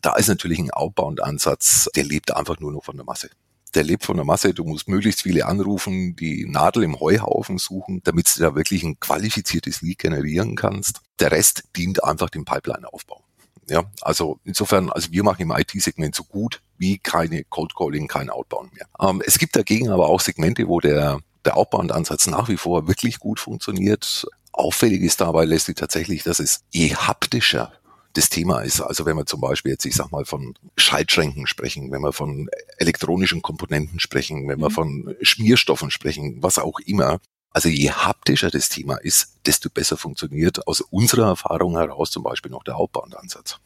da 0.00 0.16
ist 0.16 0.28
natürlich 0.28 0.58
ein 0.58 0.70
Outbound-Ansatz, 0.70 1.88
der 1.94 2.04
lebt 2.04 2.34
einfach 2.34 2.58
nur 2.60 2.72
noch 2.72 2.84
von 2.84 2.96
der 2.96 3.04
Masse. 3.04 3.30
Der 3.74 3.84
lebt 3.84 4.04
von 4.04 4.16
der 4.16 4.24
Masse. 4.24 4.54
Du 4.54 4.64
musst 4.64 4.88
möglichst 4.88 5.22
viele 5.22 5.44
anrufen, 5.44 6.16
die 6.16 6.46
Nadel 6.46 6.84
im 6.84 6.98
Heuhaufen 6.98 7.58
suchen, 7.58 8.00
damit 8.04 8.34
du 8.34 8.40
da 8.40 8.54
wirklich 8.54 8.82
ein 8.84 8.98
qualifiziertes 9.00 9.82
Lead 9.82 9.98
generieren 9.98 10.56
kannst. 10.56 11.00
Der 11.20 11.30
Rest 11.30 11.64
dient 11.76 12.02
einfach 12.02 12.30
dem 12.30 12.46
Pipeline-Aufbau. 12.46 13.25
Ja, 13.68 13.84
also 14.00 14.38
insofern, 14.44 14.90
also 14.90 15.10
wir 15.10 15.24
machen 15.24 15.42
im 15.42 15.50
IT-Segment 15.50 16.14
so 16.14 16.24
gut 16.24 16.62
wie 16.78 16.98
keine 16.98 17.44
Cold 17.44 17.74
Calling, 17.74 18.06
kein 18.06 18.30
Outbound 18.30 18.72
mehr. 18.74 18.86
Ähm, 19.00 19.22
es 19.26 19.38
gibt 19.38 19.56
dagegen 19.56 19.90
aber 19.90 20.08
auch 20.08 20.20
Segmente, 20.20 20.68
wo 20.68 20.80
der, 20.80 21.20
der 21.44 21.56
Outbound-Ansatz 21.56 22.26
nach 22.28 22.48
wie 22.48 22.56
vor 22.56 22.86
wirklich 22.86 23.18
gut 23.18 23.40
funktioniert. 23.40 24.26
Auffällig 24.52 25.02
ist 25.02 25.20
dabei 25.20 25.44
letztlich 25.44 25.76
tatsächlich, 25.76 26.22
dass 26.22 26.38
es 26.38 26.60
je 26.70 26.94
haptischer 26.94 27.72
das 28.16 28.28
Thema 28.28 28.60
ist. 28.60 28.80
Also 28.80 29.04
wenn 29.04 29.16
wir 29.16 29.26
zum 29.26 29.40
Beispiel 29.40 29.72
jetzt, 29.72 29.84
ich 29.84 29.94
sag 29.94 30.10
mal, 30.10 30.24
von 30.24 30.54
Schaltschränken 30.76 31.46
sprechen, 31.46 31.90
wenn 31.92 32.02
wir 32.02 32.12
von 32.12 32.48
elektronischen 32.78 33.42
Komponenten 33.42 34.00
sprechen, 34.00 34.48
wenn 34.48 34.60
wir 34.60 34.70
mhm. 34.70 34.74
von 34.74 35.16
Schmierstoffen 35.20 35.90
sprechen, 35.90 36.42
was 36.42 36.58
auch 36.58 36.78
immer. 36.80 37.18
Also 37.56 37.70
je 37.70 37.90
haptischer 37.90 38.50
das 38.50 38.68
Thema 38.68 38.96
ist, 38.96 39.38
desto 39.46 39.70
besser 39.70 39.96
funktioniert 39.96 40.66
aus 40.66 40.82
unserer 40.82 41.28
Erfahrung 41.28 41.78
heraus 41.78 42.10
zum 42.10 42.22
Beispiel 42.22 42.50
noch 42.50 42.62
der 42.64 42.76
Outbound-Ansatz. 42.76 43.60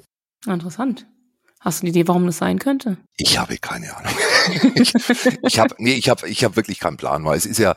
Interessant. 0.46 1.08
Hast 1.58 1.81
du 1.81 1.82
eine 1.82 1.90
Idee, 1.90 2.06
warum 2.06 2.25
das 2.25 2.38
sein 2.38 2.60
könnte? 2.60 2.98
Ich 3.16 3.37
habe 3.37 3.58
keine 3.58 3.96
Ahnung. 3.96 4.14
ich 4.76 4.94
ich 5.42 5.58
habe 5.58 5.75
nee, 5.78 5.94
ich 5.94 6.08
habe 6.08 6.28
ich 6.28 6.44
habe 6.44 6.54
wirklich 6.54 6.78
keinen 6.78 6.98
Plan, 6.98 7.25
weil 7.25 7.37
es 7.37 7.46
ist 7.46 7.58
ja 7.58 7.75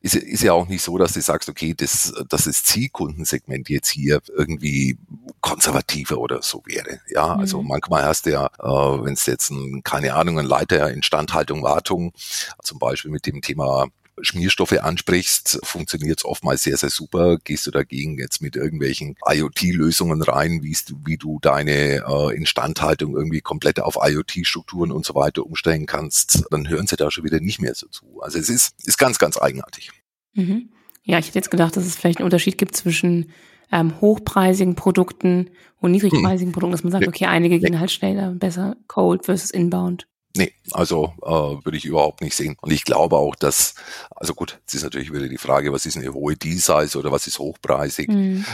ist, 0.00 0.16
ist 0.16 0.42
ja 0.42 0.54
auch 0.54 0.66
nicht 0.66 0.82
so, 0.82 0.98
dass 0.98 1.12
du 1.12 1.20
sagst, 1.20 1.48
okay, 1.48 1.72
das 1.72 2.12
das 2.28 2.48
ist 2.48 2.66
Zielkundensegment 2.66 3.68
jetzt 3.68 3.90
hier 3.90 4.22
irgendwie 4.36 4.98
konservativer 5.40 6.18
oder 6.18 6.42
so 6.42 6.64
wäre. 6.66 6.98
Ja, 7.10 7.36
also 7.36 7.62
mhm. 7.62 7.68
manchmal 7.68 8.04
hast 8.04 8.26
du 8.26 8.32
ja, 8.32 8.46
äh, 8.58 9.04
wenn 9.04 9.12
es 9.12 9.24
jetzt 9.26 9.50
ein, 9.50 9.84
keine 9.84 10.14
Ahnung, 10.14 10.40
ein 10.40 10.46
Leiter 10.46 10.90
Instandhaltung, 10.90 11.62
Wartung, 11.62 12.12
zum 12.60 12.80
Beispiel 12.80 13.12
mit 13.12 13.26
dem 13.26 13.40
Thema 13.40 13.86
Schmierstoffe 14.20 14.72
ansprichst, 14.72 15.60
funktioniert 15.62 16.18
es 16.18 16.24
oftmals 16.24 16.62
sehr, 16.62 16.76
sehr 16.76 16.90
super. 16.90 17.38
Gehst 17.42 17.66
du 17.66 17.70
dagegen 17.70 18.18
jetzt 18.18 18.40
mit 18.42 18.56
irgendwelchen 18.56 19.16
IoT-Lösungen 19.26 20.22
rein, 20.22 20.62
wie 20.62 20.76
du, 20.88 21.00
wie 21.04 21.16
du 21.16 21.38
deine 21.40 22.04
äh, 22.06 22.36
Instandhaltung 22.36 23.16
irgendwie 23.16 23.40
komplett 23.40 23.80
auf 23.80 23.98
IoT-Strukturen 24.00 24.92
und 24.92 25.04
so 25.04 25.14
weiter 25.14 25.44
umstellen 25.44 25.86
kannst, 25.86 26.44
dann 26.50 26.68
hören 26.68 26.86
sie 26.86 26.96
da 26.96 27.10
schon 27.10 27.24
wieder 27.24 27.40
nicht 27.40 27.60
mehr 27.60 27.74
so 27.74 27.86
zu. 27.88 28.20
Also 28.20 28.38
es 28.38 28.48
ist, 28.48 28.74
ist 28.84 28.98
ganz, 28.98 29.18
ganz 29.18 29.36
eigenartig. 29.36 29.90
Mhm. 30.34 30.70
Ja, 31.04 31.18
ich 31.18 31.28
hätte 31.28 31.38
jetzt 31.38 31.50
gedacht, 31.50 31.76
dass 31.76 31.84
es 31.84 31.96
vielleicht 31.96 32.18
einen 32.18 32.24
Unterschied 32.24 32.56
gibt 32.56 32.76
zwischen 32.76 33.30
ähm, 33.70 34.00
hochpreisigen 34.00 34.74
Produkten 34.74 35.50
und 35.80 35.90
niedrigpreisigen 35.90 36.48
hm. 36.48 36.52
Produkten, 36.52 36.72
dass 36.72 36.84
man 36.84 36.92
sagt, 36.92 37.08
okay, 37.08 37.26
einige 37.26 37.58
gehen 37.58 37.80
halt 37.80 37.90
schneller, 37.90 38.30
besser 38.30 38.76
Cold 38.86 39.24
versus 39.24 39.50
Inbound. 39.50 40.06
Nee, 40.36 40.52
also 40.72 41.14
äh, 41.22 41.64
würde 41.64 41.76
ich 41.76 41.84
überhaupt 41.84 42.20
nicht 42.20 42.34
sehen. 42.34 42.56
Und 42.60 42.72
ich 42.72 42.84
glaube 42.84 43.16
auch, 43.16 43.36
dass, 43.36 43.76
also 44.10 44.34
gut, 44.34 44.60
es 44.66 44.74
ist 44.74 44.82
natürlich 44.82 45.12
wieder 45.12 45.28
die 45.28 45.38
Frage, 45.38 45.72
was 45.72 45.86
ist 45.86 45.96
eine 45.96 46.12
hohe 46.12 46.34
Deal-Size 46.34 46.98
oder 46.98 47.12
was 47.12 47.28
ist 47.28 47.38
hochpreisig. 47.38 48.08
Mhm. 48.08 48.44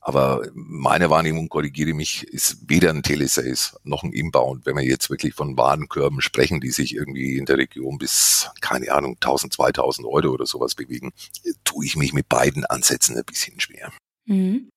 Aber 0.00 0.48
meine 0.52 1.10
Wahrnehmung, 1.10 1.48
korrigiere 1.48 1.94
mich, 1.94 2.24
ist 2.24 2.68
weder 2.68 2.90
ein 2.90 3.04
Telesales 3.04 3.76
noch 3.84 4.02
ein 4.02 4.12
Inbound. 4.12 4.66
Wenn 4.66 4.74
wir 4.76 4.82
jetzt 4.82 5.10
wirklich 5.10 5.34
von 5.34 5.56
Warenkörben 5.56 6.20
sprechen, 6.22 6.60
die 6.60 6.72
sich 6.72 6.96
irgendwie 6.96 7.38
in 7.38 7.46
der 7.46 7.58
Region 7.58 7.98
bis, 7.98 8.50
keine 8.60 8.90
Ahnung, 8.90 9.14
1000, 9.14 9.52
2000 9.52 10.08
Euro 10.08 10.30
oder 10.30 10.46
sowas 10.46 10.74
bewegen, 10.74 11.12
tue 11.62 11.86
ich 11.86 11.94
mich 11.94 12.12
mit 12.12 12.28
beiden 12.28 12.64
Ansätzen 12.64 13.16
ein 13.16 13.24
bisschen 13.24 13.60
schwer. 13.60 13.92
Mhm. 14.24 14.70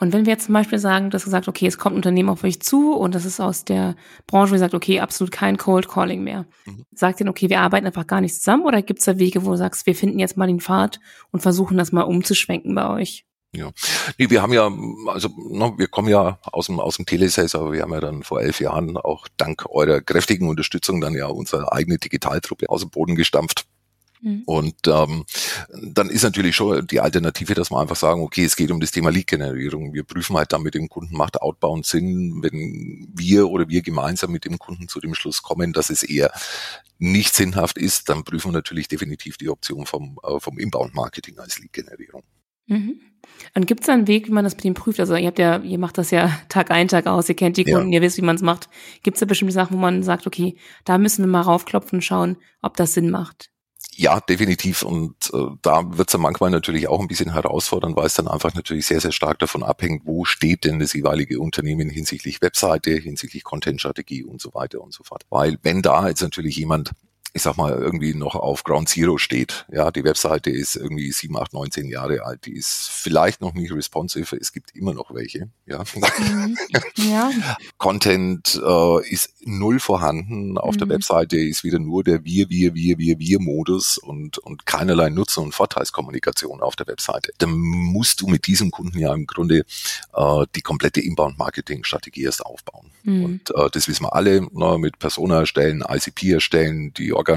Und 0.00 0.12
wenn 0.12 0.26
wir 0.26 0.32
jetzt 0.32 0.46
zum 0.46 0.54
Beispiel 0.54 0.78
sagen, 0.78 1.10
dass 1.10 1.24
gesagt, 1.24 1.48
okay, 1.48 1.66
es 1.66 1.76
kommt 1.76 1.94
ein 1.94 1.96
Unternehmen 1.96 2.28
auf 2.28 2.44
euch 2.44 2.60
zu 2.60 2.94
und 2.94 3.14
das 3.14 3.24
ist 3.24 3.40
aus 3.40 3.64
der 3.64 3.96
Branche, 4.26 4.52
wo 4.52 4.54
ihr 4.54 4.60
sagt, 4.60 4.74
okay, 4.74 5.00
absolut 5.00 5.32
kein 5.32 5.56
Cold 5.56 5.88
Calling 5.88 6.22
mehr. 6.22 6.46
Mhm. 6.66 6.84
Sagt 6.92 7.20
ihr, 7.20 7.28
okay, 7.28 7.50
wir 7.50 7.60
arbeiten 7.60 7.86
einfach 7.86 8.06
gar 8.06 8.20
nicht 8.20 8.36
zusammen 8.36 8.64
oder 8.64 8.80
gibt 8.80 9.00
es 9.00 9.06
da 9.06 9.18
Wege, 9.18 9.44
wo 9.44 9.50
du 9.50 9.56
sagst, 9.56 9.86
wir 9.86 9.96
finden 9.96 10.20
jetzt 10.20 10.36
mal 10.36 10.46
den 10.46 10.60
Pfad 10.60 11.00
und 11.32 11.40
versuchen 11.40 11.76
das 11.76 11.90
mal 11.90 12.02
umzuschwenken 12.02 12.74
bei 12.76 12.88
euch? 12.88 13.24
Ja, 13.52 13.70
nee, 14.18 14.28
wir 14.28 14.42
haben 14.42 14.52
ja, 14.52 14.70
also 15.06 15.30
no, 15.36 15.78
wir 15.78 15.88
kommen 15.88 16.08
ja 16.08 16.38
aus 16.42 16.66
dem 16.66 16.78
aus 16.80 16.96
dem 16.96 17.06
Telesales, 17.06 17.54
aber 17.54 17.72
wir 17.72 17.80
haben 17.80 17.92
ja 17.92 18.00
dann 18.00 18.22
vor 18.22 18.42
elf 18.42 18.60
Jahren 18.60 18.98
auch 18.98 19.26
dank 19.38 19.64
eurer 19.70 20.02
kräftigen 20.02 20.48
Unterstützung 20.48 21.00
dann 21.00 21.14
ja 21.14 21.26
unsere 21.28 21.72
eigene 21.72 21.96
Digitaltruppe 21.96 22.68
aus 22.68 22.82
dem 22.82 22.90
Boden 22.90 23.16
gestampft. 23.16 23.64
Mhm. 24.20 24.42
Und 24.46 24.86
ähm, 24.86 25.24
dann 25.82 26.10
ist 26.10 26.22
natürlich 26.22 26.56
schon 26.56 26.86
die 26.86 27.00
Alternative, 27.00 27.54
dass 27.54 27.70
wir 27.70 27.80
einfach 27.80 27.96
sagen, 27.96 28.22
okay, 28.22 28.44
es 28.44 28.56
geht 28.56 28.70
um 28.70 28.80
das 28.80 28.90
Thema 28.90 29.10
Lead-Generierung. 29.10 29.94
Wir 29.94 30.04
prüfen 30.04 30.36
halt 30.36 30.52
dann 30.52 30.62
mit 30.62 30.74
dem 30.74 30.88
Kunden, 30.88 31.16
macht 31.16 31.40
Outbound 31.40 31.86
Sinn, 31.86 32.42
wenn 32.42 33.08
wir 33.14 33.48
oder 33.48 33.68
wir 33.68 33.82
gemeinsam 33.82 34.32
mit 34.32 34.44
dem 34.44 34.58
Kunden 34.58 34.88
zu 34.88 35.00
dem 35.00 35.14
Schluss 35.14 35.42
kommen, 35.42 35.72
dass 35.72 35.90
es 35.90 36.02
eher 36.02 36.32
nicht 36.98 37.34
sinnhaft 37.34 37.78
ist, 37.78 38.08
dann 38.08 38.24
prüfen 38.24 38.48
wir 38.48 38.54
natürlich 38.54 38.88
definitiv 38.88 39.36
die 39.36 39.48
Option 39.48 39.86
vom, 39.86 40.18
äh, 40.24 40.40
vom 40.40 40.58
Inbound-Marketing 40.58 41.38
als 41.38 41.58
Lead-Generierung. 41.58 42.24
Mhm. 42.66 43.00
Und 43.54 43.66
gibt 43.66 43.82
es 43.82 43.88
einen 43.88 44.06
Weg, 44.06 44.26
wie 44.28 44.32
man 44.32 44.44
das 44.44 44.54
mit 44.54 44.64
ihm 44.64 44.74
prüft? 44.74 45.00
Also 45.00 45.14
ihr 45.16 45.26
habt 45.26 45.38
ja, 45.38 45.58
ihr 45.58 45.78
macht 45.78 45.98
das 45.98 46.10
ja 46.10 46.38
Tag 46.48 46.70
ein, 46.70 46.88
Tag 46.88 47.06
aus, 47.06 47.28
ihr 47.28 47.36
kennt 47.36 47.56
die 47.56 47.64
Kunden, 47.64 47.92
ja. 47.92 47.98
ihr 47.98 48.02
wisst, 48.02 48.18
wie 48.18 48.22
man 48.22 48.36
es 48.36 48.42
macht. 48.42 48.68
Gibt 49.02 49.16
es 49.16 49.20
da 49.20 49.26
bestimmte 49.26 49.54
Sachen, 49.54 49.76
wo 49.76 49.80
man 49.80 50.02
sagt, 50.02 50.26
okay, 50.26 50.56
da 50.84 50.98
müssen 50.98 51.24
wir 51.24 51.28
mal 51.28 51.42
raufklopfen 51.42 51.98
und 51.98 52.02
schauen, 52.02 52.36
ob 52.62 52.76
das 52.76 52.94
Sinn 52.94 53.10
macht? 53.10 53.50
Ja, 54.00 54.20
definitiv. 54.20 54.84
Und 54.84 55.16
äh, 55.34 55.46
da 55.60 55.98
wird 55.98 56.08
es 56.08 56.12
dann 56.12 56.20
manchmal 56.20 56.50
natürlich 56.50 56.86
auch 56.86 57.00
ein 57.00 57.08
bisschen 57.08 57.32
herausfordernd, 57.32 57.96
weil 57.96 58.06
es 58.06 58.14
dann 58.14 58.28
einfach 58.28 58.54
natürlich 58.54 58.86
sehr, 58.86 59.00
sehr 59.00 59.10
stark 59.10 59.40
davon 59.40 59.64
abhängt, 59.64 60.02
wo 60.06 60.24
steht 60.24 60.64
denn 60.64 60.78
das 60.78 60.92
jeweilige 60.92 61.40
Unternehmen 61.40 61.90
hinsichtlich 61.90 62.40
Webseite, 62.40 62.92
hinsichtlich 62.92 63.42
Content-Strategie 63.42 64.22
und 64.22 64.40
so 64.40 64.54
weiter 64.54 64.82
und 64.82 64.92
so 64.92 65.02
fort. 65.02 65.24
Weil 65.30 65.58
wenn 65.64 65.82
da 65.82 66.06
jetzt 66.06 66.22
natürlich 66.22 66.54
jemand 66.54 66.92
ich 67.38 67.44
sag 67.44 67.56
mal, 67.56 67.72
irgendwie 67.72 68.14
noch 68.14 68.34
auf 68.34 68.64
Ground 68.64 68.88
Zero 68.88 69.16
steht. 69.16 69.64
Ja, 69.70 69.92
die 69.92 70.02
Webseite 70.02 70.50
ist 70.50 70.74
irgendwie 70.74 71.12
sieben, 71.12 71.38
acht, 71.38 71.52
neunzehn 71.52 71.88
Jahre 71.88 72.24
alt. 72.24 72.46
Die 72.46 72.52
ist 72.52 72.88
vielleicht 72.90 73.40
noch 73.40 73.54
nicht 73.54 73.72
responsive. 73.72 74.36
Es 74.36 74.52
gibt 74.52 74.74
immer 74.74 74.92
noch 74.92 75.14
welche. 75.14 75.48
Ja. 75.64 75.84
Mhm. 75.94 76.58
ja. 76.96 77.30
Content 77.78 78.60
äh, 78.60 79.08
ist 79.08 79.34
null 79.44 79.78
vorhanden. 79.78 80.58
Auf 80.58 80.74
mhm. 80.74 80.78
der 80.78 80.88
Webseite 80.88 81.36
ist 81.36 81.62
wieder 81.62 81.78
nur 81.78 82.02
der 82.02 82.24
Wir, 82.24 82.50
Wir, 82.50 82.74
Wir, 82.74 82.98
Wir, 82.98 83.20
Wir 83.20 83.40
Modus 83.40 83.98
und, 83.98 84.38
und 84.38 84.66
keinerlei 84.66 85.08
Nutzen- 85.08 85.44
und 85.44 85.54
Vorteilskommunikation 85.54 86.60
auf 86.60 86.74
der 86.74 86.88
Webseite. 86.88 87.30
Dann 87.38 87.52
musst 87.52 88.20
du 88.20 88.26
mit 88.26 88.48
diesem 88.48 88.72
Kunden 88.72 88.98
ja 88.98 89.14
im 89.14 89.28
Grunde 89.28 89.64
äh, 90.12 90.44
die 90.56 90.62
komplette 90.62 91.00
Inbound-Marketing-Strategie 91.02 92.24
erst 92.24 92.44
aufbauen. 92.44 92.90
Mhm. 93.04 93.24
Und 93.24 93.50
äh, 93.54 93.70
das 93.70 93.86
wissen 93.86 94.06
wir 94.06 94.14
alle, 94.16 94.40
ne, 94.52 94.76
mit 94.80 94.98
Persona 94.98 95.38
erstellen, 95.38 95.84
ICP 95.88 96.32
erstellen, 96.32 96.92
die 96.94 97.12
Organisation 97.12 97.27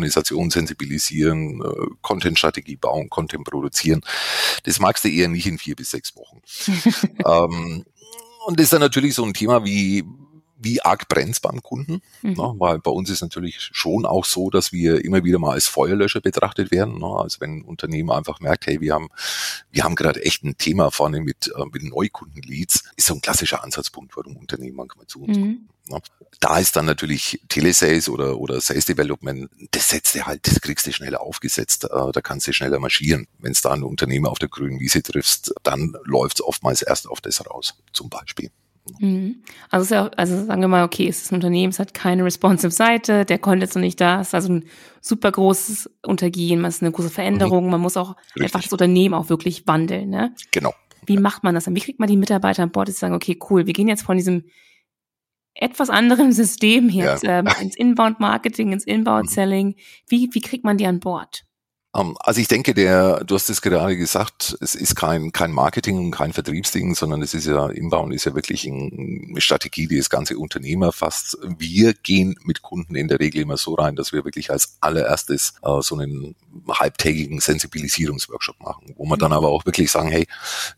sensibilisieren, 0.50 1.62
äh, 1.62 1.88
Content-Strategie 2.02 2.78
bauen, 2.78 3.10
Content 3.10 3.46
produzieren. 3.46 4.02
Das 4.64 4.80
magst 4.80 5.04
du 5.04 5.10
eher 5.10 5.28
nicht 5.28 5.48
in 5.48 5.58
vier 5.58 5.76
bis 5.76 5.92
sechs 5.92 6.16
Wochen. 6.16 6.42
ähm, 7.26 7.84
und 8.46 8.60
das 8.60 8.66
ist 8.66 8.74
dann 8.74 8.82
natürlich 8.82 9.14
so 9.16 9.24
ein 9.24 9.34
Thema 9.34 9.64
wie, 9.64 10.04
wie 10.62 10.82
arg 10.82 11.08
brennt's 11.08 11.40
beim 11.40 11.62
Kunden? 11.62 12.02
Mhm. 12.22 12.34
Ne? 12.34 12.56
Weil 12.58 12.80
bei 12.80 12.92
uns 12.92 13.10
ist 13.10 13.22
natürlich 13.22 13.70
schon 13.72 14.06
auch 14.06 14.26
so, 14.26 14.50
dass 14.50 14.72
wir 14.72 15.04
immer 15.04 15.24
wieder 15.24 15.40
mal 15.40 15.54
als 15.54 15.68
Feuerlöscher 15.68 16.22
betrachtet 16.22 16.72
werden. 16.72 17.00
Ne? 17.00 17.06
Also 17.06 17.42
wenn 17.42 17.58
ein 17.58 17.62
Unternehmen 17.64 18.12
einfach 18.12 18.40
merkt, 18.40 18.68
hey, 18.68 18.80
wir 18.82 18.94
haben, 18.94 19.10
wir 19.72 19.84
haben 19.84 19.96
gerade 19.96 20.24
echt 20.24 20.44
ein 20.44 20.58
Thema 20.58 20.92
vorne 20.92 21.22
mit, 21.22 21.52
äh, 21.56 21.66
mit 21.72 21.84
Neukundenleads, 21.84 22.84
ist 22.96 23.08
so 23.08 23.16
ein 23.16 23.22
klassischer 23.22 23.64
Ansatzpunkt, 23.64 24.16
warum 24.16 24.38
Unternehmen 24.38 24.76
manchmal 24.76 25.08
zu 25.08 25.24
uns 25.24 25.38
mhm. 25.38 25.42
kommen. 25.42 25.70
Ne? 25.90 26.00
Da 26.40 26.58
ist 26.58 26.76
dann 26.76 26.86
natürlich 26.86 27.42
Telesales 27.50 28.08
oder, 28.08 28.38
oder 28.38 28.62
Sales 28.62 28.86
Development, 28.86 29.50
das 29.72 29.90
setzt 29.90 30.16
du 30.16 30.26
halt, 30.26 30.48
das 30.48 30.62
kriegst 30.62 30.88
du 30.88 30.94
schneller 30.94 31.22
aufgesetzt, 31.22 31.86
äh, 31.86 32.12
da 32.12 32.22
kannst 32.22 32.48
du 32.48 32.54
schneller 32.54 32.80
marschieren. 32.80 33.28
Wenn 33.40 33.52
es 33.52 33.62
da 33.62 33.72
ein 33.72 33.84
Unternehmen 33.84 34.26
auf 34.26 34.40
der 34.40 34.50
grünen 34.50 34.80
Wiese 34.80 35.04
triffst, 35.04 35.54
dann 35.64 35.96
läuft 36.04 36.40
es 36.40 36.46
oftmals 36.46 36.82
erst 36.82 37.08
auf 37.08 37.22
das 37.22 37.46
raus, 37.46 37.76
zum 37.94 38.10
Beispiel. 38.10 38.52
Mhm. 39.00 39.44
Also, 39.70 39.84
ist 39.84 39.92
ja, 39.92 40.08
also 40.18 40.46
sagen 40.46 40.62
wir 40.62 40.68
mal, 40.68 40.84
okay, 40.84 41.08
es 41.08 41.22
ist 41.22 41.32
ein 41.32 41.36
Unternehmen, 41.36 41.72
es 41.72 41.80
hat 41.80 41.94
keine 41.94 42.24
responsive 42.24 42.72
Seite, 42.72 43.26
der 43.26 43.40
Content 43.40 43.64
ist 43.64 43.76
noch 43.76 43.82
nicht 43.82 44.02
da, 44.02 44.22
es 44.22 44.30
ist 44.30 44.36
also 44.36 44.54
ein 44.54 44.66
super 45.02 45.32
großes 45.32 45.90
Untergehen, 46.06 46.66
es 46.66 46.78
ist 46.78 46.82
eine 46.82 46.92
große 46.92 47.10
Veränderung, 47.10 47.66
mhm. 47.66 47.72
man 47.72 47.82
muss 47.82 47.98
auch 47.98 48.16
Richtig. 48.18 48.44
einfach 48.44 48.64
das 48.64 48.72
Unternehmen 48.72 49.14
auch 49.14 49.30
wirklich 49.30 49.68
wandeln. 49.68 50.10
Ne? 50.10 50.36
Genau. 50.52 50.74
Wie 51.06 51.18
macht 51.18 51.44
man 51.44 51.56
das 51.56 51.66
dann? 51.66 51.76
Wie 51.76 51.82
kriegt 51.82 52.00
man 52.00 52.10
die 52.10 52.18
Mitarbeiter 52.18 52.64
an 52.64 52.72
Bord, 52.72 52.88
die 52.88 52.94
sagen, 52.94 53.16
okay, 53.16 53.38
cool, 53.50 53.66
wir 53.66 53.74
gehen 53.74 53.88
jetzt 53.88 54.04
von 54.04 54.18
diesem 54.18 54.46
etwas 55.54 55.90
anderen 55.90 56.32
System 56.32 56.90
jetzt 56.90 57.24
ja. 57.24 57.40
ähm, 57.40 57.48
ins 57.62 57.76
Inbound-Marketing, 57.76 58.72
ins 58.72 58.86
Inbound-Selling. 58.86 59.68
Mhm. 59.68 59.76
Wie, 60.08 60.30
wie 60.32 60.42
kriegt 60.42 60.64
man 60.64 60.78
die 60.78 60.88
an 60.88 61.00
Bord? 61.00 61.44
Ähm, 61.96 62.16
also 62.20 62.40
ich 62.40 62.48
denke, 62.48 62.74
der, 62.74 63.24
du 63.24 63.36
hast 63.36 63.50
es 63.50 63.62
gerade 63.62 63.98
gesagt, 63.98 64.58
es 64.62 64.76
ist 64.76 64.96
kein, 64.96 65.32
kein 65.32 65.52
Marketing 65.52 65.98
und 65.98 66.12
kein 66.12 66.34
Vertriebsding, 66.34 66.96
sondern 66.96 67.22
es 67.22 67.34
ist 67.34 67.48
ja, 67.48 67.68
Inbound 67.68 68.14
ist 68.14 68.26
ja 68.26 68.36
wirklich 68.36 68.66
eine 68.68 69.42
Strategie, 69.42 69.88
die 69.88 69.98
das 69.98 70.10
ganze 70.10 70.38
Unternehmen 70.38 70.84
erfasst. 70.84 71.38
Wir 71.58 71.94
gehen 71.94 72.36
mit 72.44 72.62
Kunden 72.62 72.96
in 72.96 73.08
der 73.08 73.20
Regel 73.20 73.42
immer 73.42 73.58
so 73.58 73.74
rein, 73.74 73.96
dass 73.96 74.14
wir 74.14 74.24
wirklich 74.24 74.52
als 74.52 74.78
allererstes 74.80 75.54
äh, 75.64 75.82
so 75.82 75.98
einen 75.98 76.36
halbtägigen 76.70 77.40
Sensibilisierungsworkshop 77.40 78.60
machen, 78.62 78.94
wo 78.96 79.06
wir 79.06 79.18
dann 79.18 79.34
aber 79.34 79.50
auch 79.50 79.66
wirklich 79.66 79.92
sagen, 79.92 80.10
hey, 80.10 80.28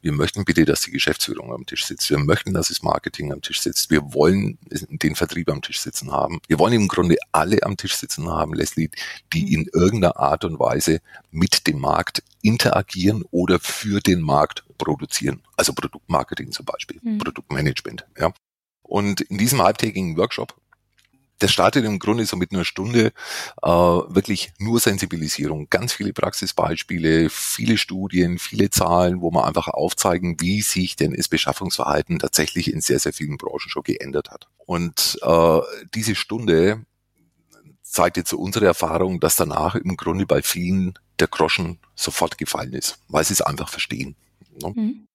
wir 0.01 0.12
möchten 0.12 0.46
bitte, 0.46 0.65
dass 0.65 0.82
die 0.82 0.91
Geschäftsführung 0.91 1.53
am 1.53 1.65
Tisch 1.65 1.86
sitzt. 1.86 2.10
Wir 2.10 2.20
möchten, 2.20 2.53
dass 2.53 2.70
das 2.70 2.82
Marketing 2.82 3.32
am 3.32 3.41
Tisch 3.41 3.62
sitzt. 3.62 3.89
Wir 3.89 4.13
wollen 4.13 4.58
den 4.70 5.15
Vertrieb 5.15 5.50
am 5.50 5.62
Tisch 5.62 5.79
sitzen 5.79 6.12
haben. 6.12 6.39
Wir 6.48 6.60
wollen 6.60 6.74
im 6.74 6.88
Grunde 6.88 7.17
alle 7.32 7.63
am 7.63 7.77
Tisch 7.77 7.96
sitzen 7.96 8.29
haben, 8.29 8.53
Leslie, 8.53 8.89
die 9.32 9.53
in 9.53 9.67
irgendeiner 9.74 10.17
Art 10.17 10.46
und 10.46 10.60
Weise 10.60 11.01
mit 11.31 11.67
dem 11.67 11.79
Markt 11.79 12.24
interagieren 12.41 13.24
oder 13.31 13.60
für 13.60 14.00
den 14.00 14.22
Markt 14.22 14.63
produzieren. 14.77 15.41
Also 15.57 15.74
Produktmarketing 15.74 16.51
zum 16.51 16.65
Beispiel, 16.65 17.00
mhm. 17.01 17.19
Produktmanagement. 17.19 18.05
Ja. 18.19 18.33
Und 18.81 19.22
in 19.22 19.38
diesem 19.38 19.62
halbtägigen 19.62 20.17
Workshop 20.17 20.55
das 21.43 21.51
startet 21.51 21.83
im 21.83 22.00
Grunde 22.00 22.25
so 22.25 22.38
mit 22.38 22.53
einer 22.53 22.63
Stunde 22.63 23.12
äh, 23.62 23.67
wirklich 23.67 24.53
nur 24.60 24.79
Sensibilisierung, 24.79 25.67
ganz 25.69 25.91
viele 25.91 26.13
Praxisbeispiele, 26.13 27.29
viele 27.29 27.77
Studien, 27.77 28.39
viele 28.39 28.69
Zahlen, 28.69 29.19
wo 29.19 29.29
man 29.29 29.43
einfach 29.43 29.67
aufzeigen, 29.67 30.39
wie 30.39 30.62
sich 30.62 30.95
denn 30.95 31.13
das 31.13 31.27
Beschaffungsverhalten 31.27 32.19
tatsächlich 32.19 32.72
in 32.72 32.79
sehr, 32.79 33.00
sehr 33.00 33.12
vielen 33.12 33.38
Branchen 33.38 33.69
schon 33.69 33.83
geändert 33.83 34.31
hat. 34.31 34.48
Und 34.65 35.19
äh, 35.22 35.60
diese 35.93 36.15
Stunde 36.15 36.86
zeigt 37.94 38.18
jetzt 38.18 38.30
so 38.30 38.38
unsere 38.38 38.66
Erfahrung, 38.66 39.20
dass 39.20 39.36
danach 39.36 39.76
im 39.76 39.96
Grunde 39.96 40.26
bei 40.26 40.42
vielen 40.42 40.98
der 41.20 41.28
Groschen 41.28 41.80
sofort 41.96 42.38
gefallen 42.38 42.74
ist, 42.74 42.98
weil 43.08 43.24
sie 43.24 43.34
es 43.34 43.42
einfach 43.42 43.70
verstehen. 43.70 44.16
Ne? 44.62 44.74
Mhm. 44.76 45.08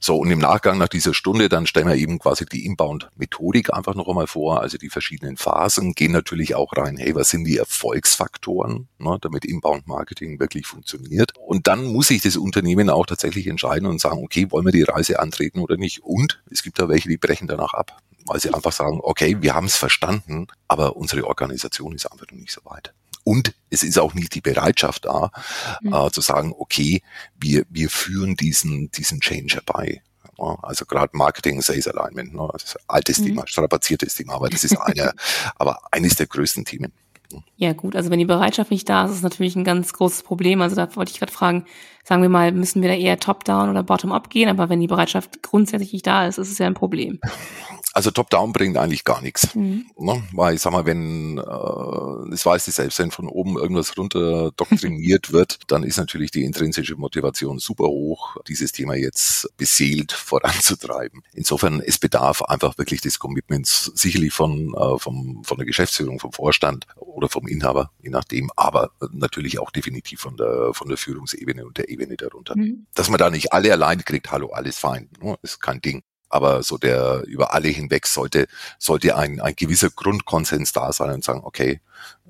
So, 0.00 0.16
und 0.16 0.30
im 0.30 0.38
Nachgang 0.38 0.78
nach 0.78 0.88
dieser 0.88 1.14
Stunde, 1.14 1.48
dann 1.48 1.66
stellen 1.66 1.86
wir 1.86 1.94
eben 1.94 2.18
quasi 2.18 2.44
die 2.44 2.64
Inbound-Methodik 2.66 3.72
einfach 3.72 3.94
noch 3.94 4.08
einmal 4.08 4.26
vor, 4.26 4.60
also 4.60 4.78
die 4.78 4.88
verschiedenen 4.88 5.36
Phasen, 5.36 5.92
gehen 5.92 6.12
natürlich 6.12 6.54
auch 6.54 6.76
rein, 6.76 6.96
hey, 6.96 7.14
was 7.14 7.30
sind 7.30 7.44
die 7.44 7.58
Erfolgsfaktoren, 7.58 8.88
ne, 8.98 9.18
damit 9.20 9.44
Inbound-Marketing 9.44 10.40
wirklich 10.40 10.66
funktioniert. 10.66 11.34
Und 11.38 11.66
dann 11.66 11.84
muss 11.84 12.08
sich 12.08 12.22
das 12.22 12.36
Unternehmen 12.36 12.90
auch 12.90 13.06
tatsächlich 13.06 13.46
entscheiden 13.46 13.86
und 13.86 14.00
sagen, 14.00 14.22
okay, 14.24 14.50
wollen 14.50 14.64
wir 14.64 14.72
die 14.72 14.82
Reise 14.82 15.20
antreten 15.20 15.60
oder 15.60 15.76
nicht. 15.76 16.02
Und 16.02 16.42
es 16.50 16.62
gibt 16.62 16.78
da 16.78 16.88
welche, 16.88 17.08
die 17.08 17.18
brechen 17.18 17.46
danach 17.46 17.74
ab, 17.74 18.02
weil 18.30 18.38
sie 18.38 18.54
einfach 18.54 18.70
sagen, 18.70 19.00
okay, 19.02 19.38
wir 19.40 19.56
haben 19.56 19.66
es 19.66 19.76
verstanden, 19.76 20.46
aber 20.68 20.94
unsere 20.94 21.26
Organisation 21.26 21.96
ist 21.96 22.06
einfach 22.06 22.26
noch 22.30 22.38
nicht 22.38 22.52
so 22.52 22.60
weit. 22.64 22.94
Und 23.24 23.54
es 23.70 23.82
ist 23.82 23.98
auch 23.98 24.14
nicht 24.14 24.36
die 24.36 24.40
Bereitschaft 24.40 25.04
da, 25.04 25.32
mhm. 25.80 25.92
äh, 25.92 26.10
zu 26.12 26.20
sagen, 26.20 26.54
okay, 26.56 27.02
wir, 27.34 27.64
wir 27.68 27.90
führen 27.90 28.36
diesen, 28.36 28.88
diesen 28.92 29.20
Change 29.20 29.54
herbei. 29.54 30.02
Also 30.62 30.86
gerade 30.86 31.14
Marketing, 31.16 31.60
Sales 31.60 31.88
Alignment, 31.88 32.32
ne? 32.32 32.48
das 32.52 32.62
ist 32.62 32.76
ein 32.76 32.84
altes 32.86 33.18
mhm. 33.18 33.26
Thema, 33.26 33.46
strapaziertes 33.46 34.14
Thema, 34.14 34.34
aber 34.34 34.48
das 34.48 34.62
ist 34.62 34.76
eine, 34.76 35.12
aber 35.56 35.80
eines 35.90 36.14
der 36.14 36.28
größten 36.28 36.64
Themen. 36.64 36.92
Ja 37.56 37.72
gut, 37.72 37.94
also 37.94 38.10
wenn 38.10 38.18
die 38.18 38.24
Bereitschaft 38.24 38.70
nicht 38.70 38.88
da 38.88 39.04
ist, 39.04 39.10
ist 39.10 39.16
es 39.18 39.22
natürlich 39.22 39.54
ein 39.54 39.64
ganz 39.64 39.92
großes 39.92 40.22
Problem. 40.22 40.62
Also 40.62 40.76
da 40.76 40.94
wollte 40.96 41.12
ich 41.12 41.18
gerade 41.18 41.32
fragen, 41.32 41.66
sagen 42.04 42.22
wir 42.22 42.28
mal, 42.28 42.52
müssen 42.52 42.82
wir 42.82 42.88
da 42.88 42.94
eher 42.94 43.20
top-down 43.20 43.68
oder 43.68 43.82
bottom-up 43.82 44.30
gehen? 44.30 44.48
Aber 44.48 44.68
wenn 44.68 44.80
die 44.80 44.86
Bereitschaft 44.86 45.42
grundsätzlich 45.42 45.92
nicht 45.92 46.06
da 46.06 46.26
ist, 46.26 46.38
ist 46.38 46.50
es 46.50 46.58
ja 46.58 46.66
ein 46.66 46.74
Problem. 46.74 47.20
Also 47.92 48.10
Top-Down 48.10 48.52
bringt 48.52 48.76
eigentlich 48.76 49.04
gar 49.04 49.20
nichts. 49.20 49.54
Mhm. 49.54 49.86
Ne? 49.98 50.22
Weil 50.32 50.54
ich 50.54 50.60
sag 50.60 50.72
mal, 50.72 50.86
wenn, 50.86 51.38
äh, 51.38 52.30
das 52.30 52.46
weiß 52.46 52.68
ich 52.68 52.74
selbst, 52.74 52.98
wenn 52.98 53.10
von 53.10 53.28
oben 53.28 53.56
irgendwas 53.56 53.96
runter 53.96 54.52
doktriniert 54.52 55.32
wird, 55.32 55.58
dann 55.68 55.82
ist 55.82 55.96
natürlich 55.96 56.30
die 56.30 56.44
intrinsische 56.44 56.96
Motivation 56.96 57.58
super 57.58 57.86
hoch, 57.86 58.36
dieses 58.46 58.72
Thema 58.72 58.94
jetzt 58.94 59.48
beseelt 59.56 60.12
voranzutreiben. 60.12 61.22
Insofern, 61.34 61.80
es 61.80 61.98
bedarf 61.98 62.42
einfach 62.42 62.78
wirklich 62.78 63.00
des 63.00 63.18
Commitments, 63.18 63.90
sicherlich 63.94 64.32
von, 64.32 64.74
äh, 64.74 64.98
vom, 64.98 65.42
von 65.44 65.56
der 65.56 65.66
Geschäftsführung, 65.66 66.20
vom 66.20 66.32
Vorstand 66.32 66.86
oder 66.96 67.28
vom 67.28 67.48
Inhaber, 67.48 67.90
je 68.00 68.10
nachdem, 68.10 68.50
aber 68.54 68.92
natürlich 69.12 69.58
auch 69.58 69.70
definitiv 69.70 70.20
von 70.20 70.36
der, 70.36 70.72
von 70.74 70.88
der 70.88 70.96
Führungsebene 70.96 71.66
und 71.66 71.78
der 71.78 71.88
Ebene 71.88 72.16
darunter. 72.16 72.56
Mhm. 72.56 72.86
Dass 72.94 73.08
man 73.08 73.18
da 73.18 73.30
nicht 73.30 73.52
alle 73.52 73.72
allein 73.72 74.04
kriegt, 74.04 74.30
hallo, 74.30 74.50
alles 74.50 74.78
fein, 74.78 75.08
ne? 75.20 75.36
ist 75.42 75.60
kein 75.60 75.80
Ding 75.80 76.02
aber 76.30 76.62
so 76.62 76.78
der 76.78 77.24
über 77.26 77.52
alle 77.52 77.68
hinweg 77.68 78.06
sollte 78.06 78.46
sollte 78.78 79.16
ein, 79.16 79.40
ein 79.40 79.54
gewisser 79.54 79.90
Grundkonsens 79.90 80.72
da 80.72 80.92
sein 80.92 81.12
und 81.12 81.24
sagen, 81.24 81.42
okay, 81.44 81.80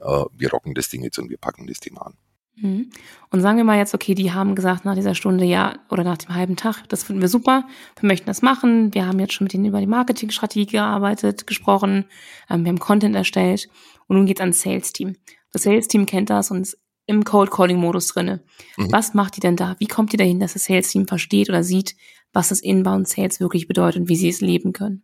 äh, 0.00 0.24
wir 0.32 0.50
rocken 0.50 0.74
das 0.74 0.88
Ding 0.88 1.02
jetzt 1.04 1.18
und 1.18 1.30
wir 1.30 1.38
packen 1.38 1.66
das 1.66 1.78
Thema 1.78 2.06
an. 2.06 2.14
Mhm. 2.56 2.90
Und 3.30 3.40
sagen 3.40 3.56
wir 3.56 3.64
mal 3.64 3.78
jetzt, 3.78 3.94
okay, 3.94 4.14
die 4.14 4.32
haben 4.32 4.54
gesagt 4.54 4.84
nach 4.84 4.94
dieser 4.94 5.14
Stunde, 5.14 5.44
ja, 5.44 5.78
oder 5.88 6.04
nach 6.04 6.18
dem 6.18 6.34
halben 6.34 6.56
Tag, 6.56 6.88
das 6.88 7.04
finden 7.04 7.22
wir 7.22 7.28
super, 7.28 7.64
wir 7.98 8.06
möchten 8.06 8.26
das 8.26 8.42
machen, 8.42 8.92
wir 8.92 9.06
haben 9.06 9.18
jetzt 9.18 9.34
schon 9.34 9.44
mit 9.44 9.54
ihnen 9.54 9.66
über 9.66 9.80
die 9.80 9.86
Marketingstrategie 9.86 10.66
gearbeitet, 10.66 11.46
gesprochen, 11.46 12.06
ähm, 12.48 12.64
wir 12.64 12.70
haben 12.70 12.78
Content 12.78 13.16
erstellt 13.16 13.68
und 14.08 14.16
nun 14.16 14.26
geht's 14.26 14.40
ans 14.40 14.60
Sales-Team. 14.60 15.16
Das 15.52 15.62
Sales-Team 15.62 16.06
kennt 16.06 16.30
das 16.30 16.50
und 16.50 16.62
ist 16.62 16.78
im 17.06 17.24
Cold-Calling-Modus 17.24 18.08
drinne. 18.08 18.44
Mhm. 18.76 18.92
Was 18.92 19.14
macht 19.14 19.36
die 19.36 19.40
denn 19.40 19.56
da? 19.56 19.74
Wie 19.78 19.88
kommt 19.88 20.12
die 20.12 20.16
dahin, 20.16 20.38
dass 20.38 20.52
das 20.52 20.64
Sales-Team 20.64 21.08
versteht 21.08 21.48
oder 21.48 21.64
sieht, 21.64 21.96
was 22.32 22.48
das 22.48 22.60
Inbound 22.60 23.08
Sales 23.08 23.40
wirklich 23.40 23.68
bedeutet 23.68 24.02
und 24.02 24.08
wie 24.08 24.16
sie 24.16 24.28
es 24.28 24.40
leben 24.40 24.72
können? 24.72 25.02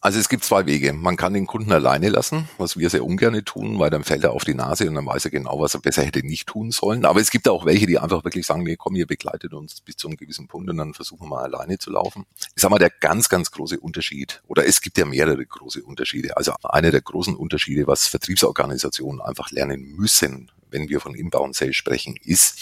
Also 0.00 0.20
es 0.20 0.28
gibt 0.28 0.44
zwei 0.44 0.64
Wege. 0.66 0.92
Man 0.92 1.16
kann 1.16 1.34
den 1.34 1.48
Kunden 1.48 1.72
alleine 1.72 2.08
lassen, 2.08 2.48
was 2.56 2.76
wir 2.76 2.88
sehr 2.88 3.04
ungern 3.04 3.44
tun, 3.44 3.80
weil 3.80 3.90
dann 3.90 4.04
fällt 4.04 4.22
er 4.22 4.30
auf 4.30 4.44
die 4.44 4.54
Nase 4.54 4.88
und 4.88 4.94
dann 4.94 5.06
weiß 5.06 5.24
er 5.24 5.32
genau, 5.32 5.58
was 5.58 5.74
er 5.74 5.80
besser 5.80 6.04
hätte 6.04 6.24
nicht 6.24 6.46
tun 6.46 6.70
sollen. 6.70 7.04
Aber 7.04 7.20
es 7.20 7.32
gibt 7.32 7.48
auch 7.48 7.66
welche, 7.66 7.86
die 7.86 7.98
einfach 7.98 8.22
wirklich 8.22 8.46
sagen, 8.46 8.62
nee, 8.62 8.76
komm, 8.76 8.94
ihr 8.94 9.08
begleitet 9.08 9.54
uns 9.54 9.80
bis 9.80 9.96
zu 9.96 10.06
einem 10.06 10.16
gewissen 10.16 10.46
Punkt 10.46 10.70
und 10.70 10.76
dann 10.76 10.94
versuchen 10.94 11.24
wir 11.24 11.30
mal 11.30 11.42
alleine 11.42 11.78
zu 11.78 11.90
laufen. 11.90 12.26
Ich 12.54 12.62
sag 12.62 12.70
mal, 12.70 12.78
der 12.78 12.90
ganz, 12.90 13.28
ganz 13.28 13.50
große 13.50 13.80
Unterschied, 13.80 14.40
oder 14.46 14.64
es 14.64 14.80
gibt 14.80 14.98
ja 14.98 15.04
mehrere 15.04 15.44
große 15.44 15.82
Unterschiede. 15.82 16.36
Also 16.36 16.52
einer 16.62 16.92
der 16.92 17.02
großen 17.02 17.34
Unterschiede, 17.34 17.88
was 17.88 18.06
Vertriebsorganisationen 18.06 19.20
einfach 19.20 19.50
lernen 19.50 19.96
müssen, 19.96 20.52
wenn 20.70 20.88
wir 20.88 21.00
von 21.00 21.14
Inbound 21.14 21.54
Sales 21.54 21.76
sprechen, 21.76 22.16
ist, 22.22 22.58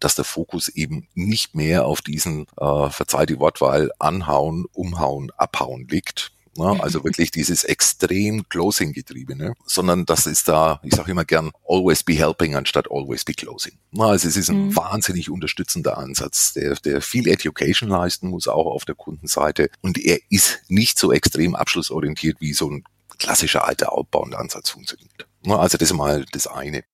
dass 0.00 0.14
der 0.14 0.24
Fokus 0.24 0.68
eben 0.68 1.08
nicht 1.14 1.54
mehr 1.54 1.86
auf 1.86 2.00
diesen, 2.00 2.46
äh, 2.58 2.90
verzeih 2.90 3.26
die 3.26 3.38
Wortwahl, 3.38 3.90
anhauen, 3.98 4.66
umhauen, 4.72 5.30
abhauen 5.36 5.86
liegt, 5.88 6.32
Ne? 6.58 6.76
Also 6.80 7.04
wirklich 7.04 7.30
dieses 7.30 7.64
extrem 7.64 8.48
Closing-getriebene, 8.48 9.54
sondern 9.66 10.06
das 10.06 10.26
ist 10.26 10.48
da, 10.48 10.80
ich 10.82 10.94
sage 10.94 11.10
immer 11.10 11.24
gern, 11.24 11.52
always 11.68 12.02
be 12.02 12.14
helping 12.14 12.54
anstatt 12.54 12.90
always 12.90 13.24
be 13.24 13.34
closing. 13.34 13.72
Also 13.96 14.28
es 14.28 14.36
ist 14.36 14.50
ein 14.50 14.68
mhm. 14.68 14.76
wahnsinnig 14.76 15.30
unterstützender 15.30 15.98
Ansatz, 15.98 16.54
der, 16.54 16.74
der 16.76 17.00
viel 17.00 17.28
Education 17.28 17.88
leisten 17.88 18.28
muss, 18.28 18.48
auch 18.48 18.66
auf 18.66 18.84
der 18.84 18.94
Kundenseite. 18.94 19.70
Und 19.82 19.98
er 19.98 20.18
ist 20.30 20.60
nicht 20.68 20.98
so 20.98 21.12
extrem 21.12 21.54
abschlussorientiert, 21.54 22.40
wie 22.40 22.52
so 22.52 22.70
ein 22.70 22.84
klassischer 23.18 23.66
alter 23.66 23.92
Outbound-Ansatz 23.92 24.70
funktioniert. 24.70 25.26
Ne? 25.42 25.58
Also 25.58 25.78
das 25.78 25.90
ist 25.90 25.96
mal 25.96 26.24
das 26.32 26.46
eine. 26.46 26.84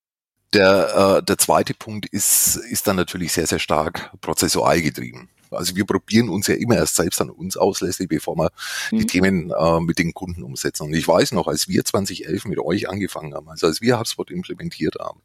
Der, 0.54 1.18
äh, 1.18 1.22
der 1.22 1.38
zweite 1.38 1.74
Punkt 1.74 2.06
ist, 2.06 2.56
ist 2.56 2.86
dann 2.86 2.96
natürlich 2.96 3.32
sehr, 3.32 3.46
sehr 3.46 3.58
stark 3.58 4.10
prozessual 4.20 4.80
getrieben. 4.82 5.28
Also 5.50 5.76
wir 5.76 5.84
probieren 5.84 6.28
uns 6.28 6.46
ja 6.46 6.54
immer 6.54 6.76
erst 6.76 6.96
selbst 6.96 7.20
an 7.20 7.30
uns 7.30 7.56
aus, 7.56 7.80
Leslie, 7.80 8.06
bevor 8.06 8.36
wir 8.36 8.50
mhm. 8.90 8.98
die 8.98 9.06
Themen 9.06 9.50
äh, 9.50 9.80
mit 9.80 9.98
den 9.98 10.14
Kunden 10.14 10.42
umsetzen. 10.42 10.84
Und 10.84 10.94
ich 10.94 11.06
weiß 11.06 11.32
noch, 11.32 11.46
als 11.46 11.68
wir 11.68 11.84
2011 11.84 12.46
mit 12.46 12.58
euch 12.58 12.88
angefangen 12.88 13.34
haben, 13.34 13.48
also 13.48 13.66
als 13.66 13.80
wir 13.80 13.98
HubSpot 13.98 14.30
implementiert 14.30 14.96
haben, 15.00 15.20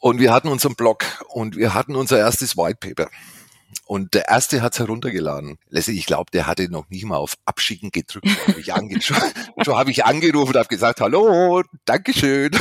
und 0.00 0.20
wir 0.20 0.34
hatten 0.34 0.48
unseren 0.48 0.74
Blog 0.74 1.06
und 1.28 1.56
wir 1.56 1.72
hatten 1.72 1.96
unser 1.96 2.18
erstes 2.18 2.58
White 2.58 2.76
Paper. 2.78 3.10
Und 3.86 4.14
der 4.14 4.28
erste 4.28 4.62
hat's 4.62 4.78
heruntergeladen. 4.78 5.58
Leslie, 5.68 5.96
ich 5.96 6.06
glaube, 6.06 6.30
der 6.32 6.46
hatte 6.46 6.70
noch 6.70 6.88
nicht 6.90 7.04
mal 7.04 7.16
auf 7.16 7.34
Abschicken 7.44 7.90
gedrückt. 7.90 8.28
Hab 8.46 8.58
ich 8.58 8.72
ange 8.74 9.00
schon 9.02 9.16
schon 9.62 9.76
habe 9.76 9.90
ich 9.90 10.04
angerufen 10.04 10.50
und 10.50 10.58
habe 10.58 10.68
gesagt, 10.68 11.00
hallo, 11.00 11.62
Dankeschön. 11.84 12.52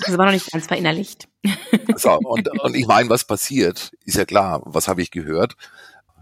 Das 0.00 0.16
war 0.16 0.26
noch 0.26 0.32
nicht 0.32 0.50
ganz 0.50 0.66
verinnerlicht. 0.66 1.28
So, 1.98 2.10
und, 2.12 2.48
und 2.60 2.74
ich 2.74 2.86
meine, 2.86 3.08
was 3.08 3.24
passiert, 3.24 3.90
ist 4.04 4.18
ja 4.18 4.26
klar. 4.26 4.60
Was 4.66 4.86
habe 4.86 5.00
ich 5.00 5.10
gehört? 5.10 5.56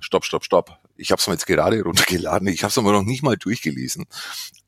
stopp, 0.04 0.24
stopp, 0.24 0.44
stopp. 0.44 0.78
Ich 0.96 1.10
habe 1.10 1.20
es 1.20 1.26
mir 1.26 1.32
jetzt 1.32 1.46
gerade 1.46 1.82
runtergeladen, 1.82 2.46
ich 2.48 2.62
habe 2.62 2.70
es 2.70 2.78
aber 2.78 2.92
noch 2.92 3.02
nicht 3.02 3.22
mal 3.22 3.36
durchgelesen. 3.36 4.04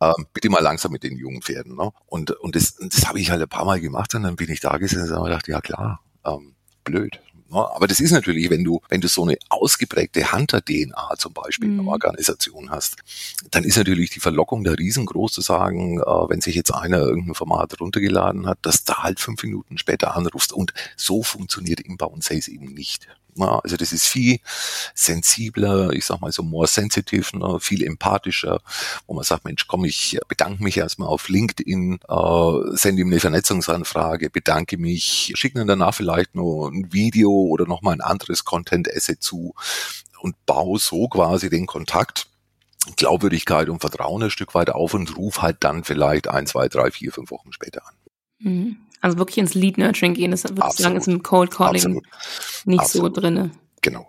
Ähm, 0.01 0.27
bitte 0.33 0.49
mal 0.49 0.63
langsam 0.63 0.93
mit 0.93 1.03
den 1.03 1.17
jungen 1.17 1.43
Pferden. 1.43 1.77
Ne? 1.77 1.91
Und, 2.07 2.33
und 2.33 2.57
das, 2.57 2.77
das 2.77 3.07
habe 3.07 3.21
ich 3.21 3.31
halt 3.31 3.43
ein 3.43 3.49
paar 3.49 3.65
Mal 3.65 3.81
gemacht 3.81 4.15
und 4.15 4.25
dann 4.25 4.37
bin 4.37 4.51
ich 4.51 4.61
da 4.61 4.77
gesessen 4.79 5.13
und 5.13 5.17
habe 5.17 5.27
gedacht, 5.27 5.49
ja 5.49 5.61
klar, 5.61 6.01
ähm, 6.25 6.57
blöd. 6.85 7.21
Ne? 7.51 7.59
Aber 7.59 7.87
das 7.87 8.01
ist 8.01 8.11
natürlich, 8.11 8.51
wenn 8.51 8.65
du, 8.65 8.81
wenn 8.89 9.01
du 9.01 9.09
so 9.09 9.23
eine 9.23 9.37
ausgeprägte 9.49 10.33
Hunter-DNA 10.33 11.15
zum 11.19 11.33
Beispiel 11.33 11.69
mhm. 11.69 11.75
in 11.75 11.81
einer 11.81 11.93
Organisation 11.93 12.71
hast, 12.71 12.97
dann 13.51 13.65
ist 13.65 13.77
natürlich 13.77 14.11
die 14.11 14.21
Verlockung 14.21 14.65
da 14.65 14.73
riesengroß 14.73 15.33
zu 15.33 15.41
sagen, 15.41 16.01
äh, 16.01 16.05
wenn 16.05 16.41
sich 16.41 16.55
jetzt 16.55 16.73
einer 16.73 16.99
irgendein 16.99 17.35
Format 17.35 17.81
runtergeladen 17.81 18.47
hat, 18.47 18.59
dass 18.63 18.85
da 18.85 19.03
halt 19.03 19.21
fünf 19.21 19.43
Minuten 19.43 19.79
später 19.79 20.17
anrufst. 20.17 20.53
Und 20.53 20.73
so 20.97 21.23
funktioniert 21.23 21.81
Inbound 21.81 22.25
Sales 22.25 22.49
eben 22.49 22.75
nicht. 22.75 23.09
Ne? 23.39 23.61
Also 23.63 23.77
das 23.77 23.93
ist 23.93 24.07
viel 24.07 24.39
sensibler, 24.95 25.91
ich 25.93 26.05
sag 26.05 26.21
mal 26.21 26.33
so 26.33 26.43
more 26.43 26.67
sensitive, 26.67 27.37
ne? 27.37 27.59
viel 27.61 27.85
empathischer, 27.85 28.61
wo 29.07 29.15
man 29.15 29.25
sagt, 29.25 29.45
Mensch, 29.45 29.67
komm, 29.67 29.85
ich 29.85 30.19
bedanke 30.29 30.63
mich 30.63 30.77
erstmal 30.77 31.09
auf 31.09 31.29
LinkedIn, 31.29 32.01
äh, 32.09 32.77
sende 32.77 33.03
ihm 33.03 33.09
eine 33.09 33.21
Vernetzungsanfrage, 33.21 34.31
bedanke 34.31 34.79
mich, 34.79 35.33
schicke 35.35 35.59
dann 35.59 35.69
danach 35.69 35.95
vielleicht 35.95 36.35
noch 36.35 36.69
ein 36.69 36.93
Video 36.93 37.31
oder 37.31 37.67
nochmal 37.67 37.95
ein 37.95 38.01
anderes 38.01 38.45
Content-Asset 38.45 39.23
zu 39.23 39.55
und 40.21 40.35
baue 40.47 40.79
so 40.79 41.09
quasi 41.09 41.51
den 41.51 41.67
Kontakt 41.67 42.29
Glaubwürdigkeit 42.97 43.69
und 43.69 43.81
Vertrauen 43.81 44.23
ein 44.23 44.31
Stück 44.31 44.55
weit 44.55 44.71
auf 44.71 44.95
und 44.95 45.17
ruf 45.17 45.43
halt 45.43 45.59
dann 45.61 45.83
vielleicht 45.83 46.29
ein, 46.29 46.47
zwei, 46.47 46.69
drei, 46.69 46.91
vier, 46.91 47.13
fünf 47.13 47.31
Wochen 47.31 47.53
später 47.53 47.83
an. 47.87 47.95
Also 49.07 49.19
wirklich 49.19 49.39
ins 49.39 49.55
Lead 49.55 49.79
Nurturing 49.79 50.15
gehen, 50.15 50.33
das 50.33 50.43
würde 50.43 50.61
ich 50.69 50.79
sagen, 50.79 50.97
ist 50.97 51.07
im 51.07 51.23
Cold 51.23 51.53
Calling 51.53 51.77
Absolut. 51.77 52.05
nicht 52.65 52.81
Absolut. 52.81 53.15
so 53.15 53.21
drinne. 53.21 53.53
Genau. 53.81 54.05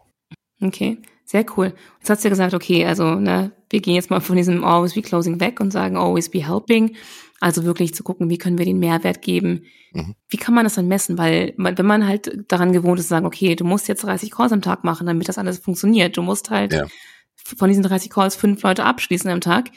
Okay, 0.60 0.98
sehr 1.24 1.46
cool. 1.56 1.76
Jetzt 2.00 2.10
hast 2.10 2.24
du 2.24 2.30
ja 2.30 2.32
gesagt, 2.32 2.56
okay, 2.56 2.84
also 2.84 3.14
ne, 3.14 3.52
wir 3.70 3.80
gehen 3.80 3.94
jetzt 3.94 4.10
mal 4.10 4.22
von 4.22 4.38
diesem 4.38 4.64
Always 4.64 4.96
be 4.96 5.04
Closing 5.04 5.40
weg 5.40 5.60
und 5.60 5.70
sagen 5.70 5.98
Always 5.98 6.32
be 6.32 6.44
Helping. 6.44 6.96
Also 7.40 7.64
wirklich 7.64 7.94
zu 7.94 8.02
gucken, 8.02 8.32
wie 8.32 8.40
können 8.40 8.58
wir 8.58 8.66
den 8.66 8.80
Mehrwert 8.80 9.22
geben. 9.22 9.66
Mhm. 9.92 10.16
Wie 10.30 10.38
kann 10.38 10.56
man 10.56 10.64
das 10.64 10.74
dann 10.74 10.88
messen? 10.88 11.20
Weil 11.20 11.54
wenn 11.56 11.86
man 11.86 12.08
halt 12.08 12.46
daran 12.48 12.74
gewohnt 12.74 12.98
ist 12.98 13.06
zu 13.06 13.10
sagen, 13.10 13.28
okay, 13.28 13.56
du 13.56 13.66
musst 13.66 13.88
jetzt 13.88 14.04
30 14.04 14.32
Calls 14.32 14.52
am 14.52 14.64
Tag 14.64 14.84
machen, 14.84 15.06
damit 15.06 15.30
das 15.30 15.38
alles 15.38 15.60
funktioniert. 15.60 16.18
Du 16.18 16.24
musst 16.24 16.50
halt 16.50 16.74
ja. 16.74 16.88
von 17.36 17.70
diesen 17.70 17.84
30 17.84 18.10
Calls 18.10 18.36
fünf 18.36 18.64
Leute 18.64 18.84
abschließen 18.84 19.30
am 19.30 19.42
Tag. 19.42 19.70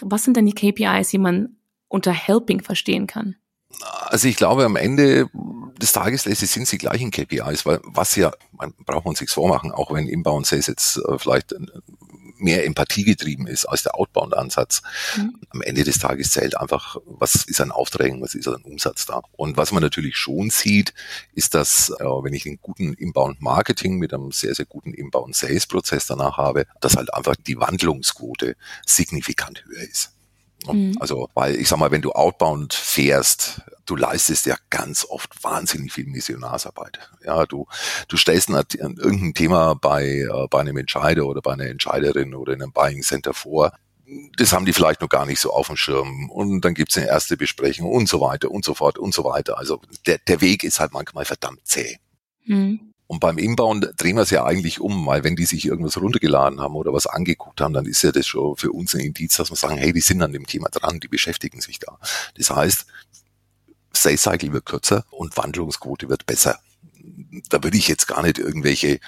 Was 0.00 0.22
sind 0.22 0.36
denn 0.36 0.46
die 0.46 0.52
KPIs, 0.52 1.08
die 1.08 1.18
man 1.18 1.56
unter 1.88 2.12
Helping 2.12 2.62
verstehen 2.62 3.08
kann? 3.08 3.34
Also 4.06 4.28
ich 4.28 4.36
glaube, 4.36 4.64
am 4.64 4.76
Ende 4.76 5.30
des 5.80 5.92
Tages 5.92 6.24
sind 6.24 6.68
sie 6.68 6.78
gleichen 6.78 7.10
KPIs, 7.10 7.64
weil 7.64 7.80
was 7.84 8.14
ja, 8.16 8.32
man 8.52 8.74
braucht 8.84 9.06
uns 9.06 9.20
nichts 9.20 9.34
vormachen, 9.34 9.72
auch 9.72 9.92
wenn 9.92 10.08
Inbound 10.08 10.46
Sales 10.46 10.66
jetzt 10.66 10.98
äh, 10.98 11.18
vielleicht 11.18 11.54
mehr 12.40 12.64
Empathie 12.64 13.04
getrieben 13.04 13.46
ist 13.46 13.66
als 13.66 13.82
der 13.82 13.94
Outbound-Ansatz. 13.94 14.82
Mhm. 15.16 15.38
Am 15.50 15.62
Ende 15.62 15.84
des 15.84 15.98
Tages 15.98 16.30
zählt 16.30 16.56
einfach, 16.56 16.96
was 17.04 17.44
ist 17.44 17.60
an 17.60 17.70
Aufträgen, 17.70 18.20
was 18.22 18.34
ist 18.34 18.48
an 18.48 18.62
Umsatz 18.62 19.06
da. 19.06 19.22
Und 19.32 19.56
was 19.56 19.72
man 19.72 19.82
natürlich 19.82 20.16
schon 20.16 20.50
sieht, 20.50 20.94
ist, 21.34 21.54
dass 21.54 21.90
äh, 21.90 22.04
wenn 22.04 22.34
ich 22.34 22.46
einen 22.46 22.60
guten 22.60 22.94
Inbound-Marketing 22.94 23.98
mit 23.98 24.12
einem 24.14 24.32
sehr, 24.32 24.54
sehr 24.54 24.66
guten 24.66 24.94
Inbound-Sales-Prozess 24.94 26.06
danach 26.06 26.38
habe, 26.38 26.66
dass 26.80 26.96
halt 26.96 27.12
einfach 27.14 27.36
die 27.36 27.58
Wandlungsquote 27.58 28.56
signifikant 28.86 29.64
höher 29.66 29.82
ist. 29.82 30.12
Mhm. 30.66 30.96
Also, 31.00 31.28
weil 31.34 31.56
ich 31.56 31.68
sag 31.68 31.78
mal, 31.78 31.90
wenn 31.90 32.02
du 32.02 32.12
outbound 32.12 32.74
fährst, 32.74 33.62
du 33.86 33.96
leistest 33.96 34.46
ja 34.46 34.56
ganz 34.70 35.04
oft 35.08 35.42
wahnsinnig 35.42 35.92
viel 35.92 36.06
Missionarsarbeit. 36.06 36.98
Ja, 37.24 37.46
du, 37.46 37.66
du 38.08 38.16
stellst 38.16 38.48
ein, 38.50 38.64
irgendein 38.78 39.34
Thema 39.34 39.74
bei, 39.74 40.04
äh, 40.04 40.46
bei 40.48 40.60
einem 40.60 40.76
Entscheider 40.76 41.26
oder 41.26 41.42
bei 41.42 41.52
einer 41.52 41.66
Entscheiderin 41.66 42.34
oder 42.34 42.52
in 42.52 42.62
einem 42.62 42.72
Buying 42.72 43.02
Center 43.02 43.34
vor. 43.34 43.72
Das 44.36 44.52
haben 44.52 44.64
die 44.64 44.72
vielleicht 44.72 45.00
noch 45.00 45.08
gar 45.08 45.26
nicht 45.26 45.40
so 45.40 45.52
auf 45.52 45.68
dem 45.68 45.76
Schirm. 45.76 46.30
Und 46.30 46.64
dann 46.64 46.74
gibt's 46.74 46.96
eine 46.96 47.06
erste 47.06 47.36
Besprechung 47.36 47.90
und 47.90 48.08
so 48.08 48.20
weiter 48.20 48.50
und 48.50 48.64
so 48.64 48.74
fort 48.74 48.98
und 48.98 49.14
so 49.14 49.24
weiter. 49.24 49.58
Also 49.58 49.80
der, 50.06 50.18
der 50.18 50.40
Weg 50.40 50.64
ist 50.64 50.80
halt 50.80 50.92
manchmal 50.92 51.24
verdammt 51.24 51.60
zäh. 51.64 51.98
Mhm. 52.44 52.89
Und 53.10 53.18
beim 53.18 53.38
Inbound 53.38 53.92
drehen 53.96 54.14
wir 54.14 54.22
es 54.22 54.30
ja 54.30 54.44
eigentlich 54.44 54.80
um, 54.80 55.04
weil 55.04 55.24
wenn 55.24 55.34
die 55.34 55.44
sich 55.44 55.66
irgendwas 55.66 56.00
runtergeladen 56.00 56.60
haben 56.60 56.76
oder 56.76 56.92
was 56.92 57.08
angeguckt 57.08 57.60
haben, 57.60 57.74
dann 57.74 57.86
ist 57.86 58.02
ja 58.02 58.12
das 58.12 58.24
schon 58.24 58.56
für 58.56 58.70
uns 58.70 58.94
ein 58.94 59.00
Indiz, 59.00 59.36
dass 59.36 59.50
wir 59.50 59.56
sagen, 59.56 59.78
hey, 59.78 59.92
die 59.92 60.00
sind 60.00 60.22
an 60.22 60.32
dem 60.32 60.46
Thema 60.46 60.68
dran, 60.68 61.00
die 61.00 61.08
beschäftigen 61.08 61.60
sich 61.60 61.80
da. 61.80 61.98
Das 62.36 62.50
heißt, 62.50 62.86
Sales 63.92 64.22
Cycle 64.22 64.52
wird 64.52 64.64
kürzer 64.64 65.04
und 65.10 65.36
Wandlungsquote 65.36 66.08
wird 66.08 66.24
besser. 66.24 66.60
Da 67.48 67.64
würde 67.64 67.78
ich 67.78 67.88
jetzt 67.88 68.06
gar 68.06 68.22
nicht 68.22 68.38
irgendwelche 68.38 69.00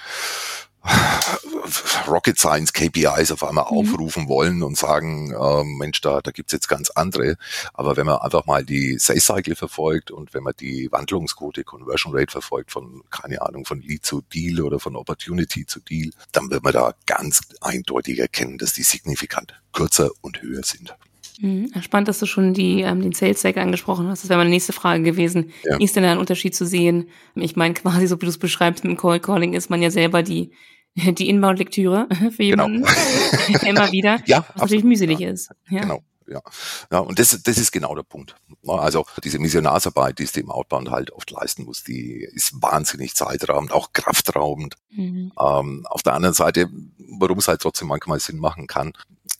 Rocket 2.07 2.37
Science 2.37 2.73
KPIs 2.73 3.31
auf 3.31 3.43
einmal 3.43 3.65
mhm. 3.65 3.77
aufrufen 3.77 4.27
wollen 4.27 4.63
und 4.63 4.77
sagen, 4.77 5.31
äh, 5.31 5.63
Mensch, 5.63 6.01
da, 6.01 6.21
da 6.21 6.31
gibt's 6.31 6.53
jetzt 6.53 6.67
ganz 6.67 6.89
andere. 6.91 7.37
Aber 7.73 7.95
wenn 7.97 8.05
man 8.05 8.17
einfach 8.17 8.45
mal 8.45 8.63
die 8.63 8.97
Sales 8.99 9.25
Cycle 9.25 9.55
verfolgt 9.55 10.11
und 10.11 10.33
wenn 10.33 10.43
man 10.43 10.53
die 10.59 10.91
Wandlungsquote, 10.91 11.63
Conversion 11.63 12.13
Rate 12.15 12.31
verfolgt 12.31 12.71
von, 12.71 13.03
keine 13.09 13.41
Ahnung, 13.41 13.65
von 13.65 13.81
Lead 13.81 14.05
zu 14.05 14.21
Deal 14.21 14.61
oder 14.61 14.79
von 14.79 14.95
Opportunity 14.95 15.65
zu 15.65 15.79
Deal, 15.79 16.11
dann 16.31 16.49
wird 16.49 16.63
man 16.63 16.73
da 16.73 16.93
ganz 17.05 17.41
eindeutig 17.61 18.19
erkennen, 18.19 18.57
dass 18.57 18.73
die 18.73 18.83
signifikant 18.83 19.59
kürzer 19.71 20.09
und 20.21 20.41
höher 20.41 20.63
sind. 20.63 20.95
Mhm. 21.39 21.71
Spannend, 21.81 22.07
dass 22.07 22.19
du 22.19 22.25
schon 22.25 22.53
die, 22.53 22.81
ähm, 22.81 23.01
den 23.01 23.13
Sales 23.13 23.41
Cycle 23.41 23.61
angesprochen 23.61 24.07
hast. 24.07 24.23
Das 24.23 24.29
wäre 24.29 24.39
meine 24.39 24.49
nächste 24.49 24.73
Frage 24.73 25.03
gewesen. 25.03 25.51
Ja. 25.63 25.77
Ist 25.77 25.95
denn 25.95 26.03
da 26.03 26.11
ein 26.11 26.17
Unterschied 26.17 26.55
zu 26.55 26.65
sehen? 26.65 27.09
Ich 27.35 27.55
meine, 27.55 27.73
quasi 27.73 28.07
so 28.07 28.17
wie 28.17 28.25
du 28.25 28.29
es 28.29 28.37
beschreibst 28.37 28.83
mit 28.83 28.91
dem 28.91 28.97
Cold 28.97 29.23
Calling 29.23 29.53
ist 29.53 29.69
man 29.69 29.81
ja 29.81 29.91
selber 29.91 30.23
die 30.23 30.51
die 30.95 31.29
Inbound-Lektüre 31.29 32.07
für 32.31 32.43
genau. 32.43 32.67
jemanden 32.67 32.85
genau. 33.47 33.65
immer 33.67 33.91
wieder, 33.91 34.19
ja, 34.25 34.45
was 34.53 34.61
natürlich 34.63 34.83
mühselig 34.83 35.19
ja. 35.19 35.31
ist. 35.31 35.49
Ja. 35.69 35.81
Genau. 35.81 36.03
Ja, 36.25 36.41
ja, 36.89 36.99
und 36.99 37.19
das, 37.19 37.37
das 37.43 37.57
ist 37.57 37.71
genau 37.73 37.93
der 37.95 38.03
Punkt. 38.03 38.35
Also 38.65 39.05
diese 39.23 39.39
Missionarsarbeit, 39.39 40.19
die 40.19 40.23
es 40.23 40.31
dem 40.31 40.49
Outbound 40.49 40.89
halt 40.89 41.11
oft 41.11 41.29
leisten 41.31 41.65
muss, 41.65 41.83
die 41.83 42.25
ist 42.31 42.61
wahnsinnig 42.61 43.13
zeitraubend, 43.13 43.73
auch 43.73 43.91
kraftraubend. 43.91 44.75
Mhm. 44.91 45.33
Ähm, 45.37 45.85
auf 45.89 46.01
der 46.01 46.13
anderen 46.13 46.33
Seite, 46.33 46.69
warum 47.19 47.39
es 47.39 47.49
halt 47.49 47.61
trotzdem 47.61 47.89
manchmal 47.89 48.21
Sinn 48.21 48.37
machen 48.37 48.67
kann, 48.67 48.93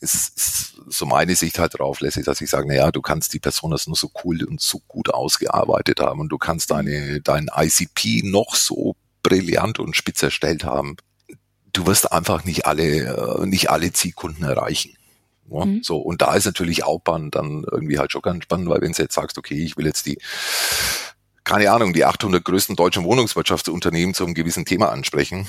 ist, 0.03 0.37
ist 0.37 0.75
so 0.87 1.05
meine 1.05 1.35
Sicht 1.35 1.57
halt 1.59 1.79
drauf 1.79 2.01
lässt, 2.01 2.27
dass 2.27 2.41
ich 2.41 2.49
sage, 2.49 2.67
na 2.67 2.75
ja, 2.75 2.91
du 2.91 3.01
kannst 3.01 3.33
die 3.33 3.39
Person 3.39 3.71
das 3.71 3.87
nur 3.87 3.95
so 3.95 4.11
cool 4.23 4.43
und 4.43 4.61
so 4.61 4.81
gut 4.87 5.13
ausgearbeitet 5.13 5.99
haben 5.99 6.19
und 6.19 6.29
du 6.29 6.37
kannst 6.37 6.71
deine, 6.71 7.21
dein 7.21 7.49
ICP 7.55 8.23
noch 8.23 8.55
so 8.55 8.95
brillant 9.23 9.79
und 9.79 9.95
spitz 9.95 10.21
erstellt 10.21 10.65
haben 10.65 10.97
du 11.73 11.87
wirst 11.87 12.11
einfach 12.11 12.45
nicht 12.45 12.65
alle, 12.65 13.39
äh, 13.41 13.45
nicht 13.45 13.69
alle 13.69 13.91
Zielkunden 13.91 14.45
erreichen. 14.45 14.95
Ja, 15.49 15.65
mhm. 15.65 15.83
So, 15.83 15.97
und 15.97 16.21
da 16.21 16.35
ist 16.35 16.45
natürlich 16.45 16.85
Outbound 16.85 17.35
dann 17.35 17.65
irgendwie 17.69 17.99
halt 17.99 18.11
schon 18.11 18.21
ganz 18.21 18.43
spannend, 18.43 18.69
weil 18.69 18.81
wenn 18.81 18.93
du 18.93 19.01
jetzt 19.01 19.15
sagst, 19.15 19.37
okay, 19.37 19.61
ich 19.61 19.75
will 19.75 19.85
jetzt 19.85 20.05
die 20.05 20.17
keine 21.43 21.71
Ahnung, 21.71 21.93
die 21.93 22.05
800 22.05 22.43
größten 22.43 22.75
deutschen 22.75 23.03
Wohnungswirtschaftsunternehmen 23.03 24.13
zu 24.13 24.23
einem 24.23 24.33
gewissen 24.33 24.65
Thema 24.65 24.91
ansprechen, 24.91 25.47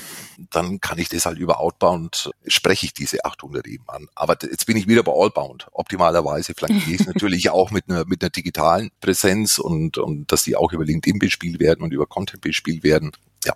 dann 0.51 0.81
kann 0.81 0.97
ich 0.97 1.09
das 1.09 1.25
halt 1.25 1.39
über 1.39 1.59
Outbound, 1.59 2.31
spreche 2.47 2.85
ich 2.85 2.93
diese 2.93 3.23
800 3.23 3.65
eben 3.67 3.85
an. 3.87 4.07
Aber 4.13 4.37
jetzt 4.41 4.65
bin 4.65 4.75
ich 4.75 4.87
wieder 4.87 5.03
bei 5.03 5.13
Allbound. 5.13 5.67
Optimalerweise 5.71 6.53
flankiere 6.53 6.95
ich 6.95 7.01
es 7.01 7.07
natürlich 7.13 7.49
auch 7.49 7.71
mit 7.71 7.89
einer, 7.89 8.05
mit 8.05 8.21
einer 8.21 8.29
digitalen 8.29 8.91
Präsenz 8.99 9.57
und, 9.57 9.97
und 9.97 10.31
dass 10.31 10.43
die 10.43 10.55
auch 10.55 10.73
über 10.73 10.83
LinkedIn 10.83 11.19
bespielt 11.19 11.59
werden 11.59 11.81
und 11.81 11.93
über 11.93 12.05
Content 12.05 12.41
bespielt 12.41 12.83
werden. 12.83 13.11
Ja. 13.45 13.53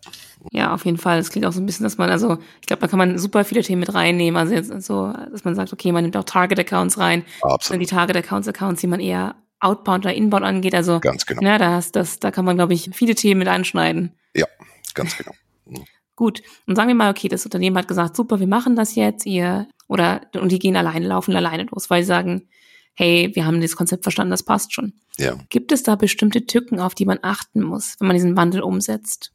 Ja, 0.52 0.74
auf 0.74 0.86
jeden 0.86 0.98
Fall. 0.98 1.18
Das 1.18 1.32
klingt 1.32 1.46
auch 1.46 1.52
so 1.52 1.60
ein 1.60 1.66
bisschen, 1.66 1.84
dass 1.84 1.98
man, 1.98 2.10
also 2.10 2.38
ich 2.62 2.68
glaube, 2.68 2.82
da 2.82 2.88
kann 2.88 3.00
man 3.00 3.18
super 3.18 3.44
viele 3.44 3.64
Themen 3.64 3.82
mit 3.82 3.94
reinnehmen. 3.94 4.40
Also 4.40 4.54
jetzt 4.54 4.70
so, 4.86 5.12
dass 5.32 5.44
man 5.44 5.56
sagt, 5.56 5.74
okay, 5.74 5.92
man 5.92 6.04
nimmt 6.04 6.16
auch 6.16 6.24
Target-Accounts 6.24 6.98
rein. 6.98 7.26
Absolut. 7.42 7.82
Die 7.82 7.88
Target-Accounts, 7.88 8.48
Accounts, 8.48 8.82
die 8.82 8.88
man 8.88 9.00
eher 9.00 9.36
Outbound 9.60 10.06
oder 10.06 10.14
Inbound 10.14 10.46
angeht. 10.46 10.76
Also 10.76 11.00
ganz 11.00 11.26
genau. 11.26 11.42
Ja, 11.42 11.58
da, 11.58 11.72
hast, 11.72 11.96
das, 11.96 12.20
da 12.20 12.32
kann 12.32 12.46
man, 12.46 12.56
glaube 12.56 12.74
ich, 12.74 12.90
viele 12.94 13.16
Themen 13.16 13.40
mit 13.40 13.48
anschneiden. 13.48 14.14
Ja, 14.34 14.48
ganz 14.94 15.18
genau. 15.18 15.32
Mhm. 15.66 15.86
Gut. 16.16 16.42
Und 16.68 16.76
sagen 16.76 16.90
wir 16.90 16.96
mal, 16.96 17.12
okay, 17.12 17.30
das 17.30 17.46
Unternehmen 17.46 17.78
hat 17.78 17.88
gesagt, 17.88 18.16
super, 18.16 18.40
wir 18.40 18.48
machen 18.48 18.76
das 18.76 18.96
jetzt, 18.96 19.26
ihr, 19.26 19.68
oder, 19.88 20.22
und 20.34 20.52
die 20.52 20.60
gehen 20.60 20.76
alleine, 20.76 21.08
laufen 21.08 21.36
alleine 21.36 21.64
los, 21.72 21.90
weil 21.90 22.04
sie 22.04 22.08
sagen, 22.08 22.48
hey, 22.94 23.32
wir 23.34 23.46
haben 23.46 23.62
das 23.62 23.78
Konzept 23.78 24.04
verstanden, 24.04 24.32
das 24.32 24.44
passt 24.44 24.74
schon. 24.74 24.94
Ja. 25.18 25.38
Gibt 25.50 25.72
es 25.72 25.84
da 25.84 25.96
bestimmte 25.96 26.46
Tücken, 26.46 26.80
auf 26.80 26.96
die 26.96 27.06
man 27.06 27.20
achten 27.22 27.62
muss, 27.62 27.96
wenn 28.00 28.08
man 28.08 28.16
diesen 28.16 28.36
Wandel 28.36 28.62
umsetzt? 28.62 29.32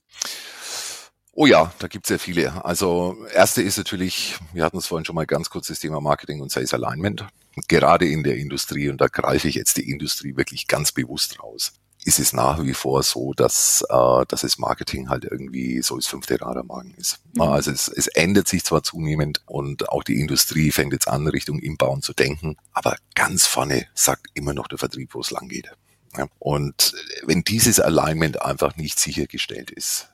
Oh 1.37 1.47
ja, 1.47 1.73
da 1.81 1.89
gibt 1.89 2.07
es 2.07 2.09
sehr 2.09 2.21
viele. 2.21 2.65
Also 2.65 3.17
erste 3.35 3.61
ist 3.61 3.77
natürlich, 3.77 4.37
wir 4.53 4.65
hatten 4.65 4.79
es 4.79 4.87
vorhin 4.87 5.05
schon 5.05 5.17
mal 5.17 5.27
ganz 5.27 5.51
kurz 5.51 5.67
das 5.67 5.81
Thema 5.81 6.01
Marketing 6.01 6.41
und 6.41 6.53
Sales 6.53 6.73
Alignment. 6.73 7.27
Gerade 7.67 8.07
in 8.07 8.23
der 8.23 8.37
Industrie, 8.37 8.89
und 8.89 9.01
da 9.01 9.09
greife 9.09 9.49
ich 9.49 9.57
jetzt 9.57 9.77
die 9.77 9.91
Industrie 9.91 10.37
wirklich 10.37 10.69
ganz 10.69 10.93
bewusst 10.93 11.43
raus, 11.43 11.73
ist 12.05 12.21
es 12.21 12.33
nach 12.33 12.63
wie 12.63 12.75
vor 12.75 13.03
so, 13.03 13.33
dass, 13.33 13.85
äh, 13.89 14.25
dass 14.29 14.43
das 14.43 14.59
Marketing 14.59 15.09
halt 15.09 15.25
irgendwie 15.25 15.83
so 15.83 15.97
das 15.97 16.07
fünfte 16.07 16.41
Rad 16.41 16.57
am 16.57 16.69
Magen 16.69 16.95
ist. 16.99 17.19
Mhm. 17.33 17.43
Also 17.43 17.73
es, 17.73 17.89
es 17.89 18.07
ändert 18.09 18.47
sich 18.47 18.63
zwar 18.65 18.83
zunehmend 18.83 19.41
und 19.47 19.89
auch 19.89 20.05
die 20.05 20.21
Industrie 20.21 20.71
fängt 20.71 20.93
jetzt 20.93 21.09
an, 21.09 21.27
Richtung 21.27 21.59
Inbound 21.59 22.05
zu 22.05 22.13
denken, 22.13 22.57
aber 22.73 22.97
ganz 23.15 23.47
vorne 23.47 23.87
sagt 23.95 24.27
immer 24.35 24.55
noch 24.55 24.69
der 24.69 24.79
Vertrieb, 24.79 25.15
wo 25.15 25.21
es 25.21 25.31
lang 25.31 25.49
geht. 25.49 25.71
Ja. 26.17 26.29
Und 26.39 26.95
wenn 27.25 27.43
dieses 27.43 27.81
Alignment 27.81 28.41
einfach 28.41 28.77
nicht 28.77 29.01
sichergestellt 29.01 29.71
ist, 29.71 30.11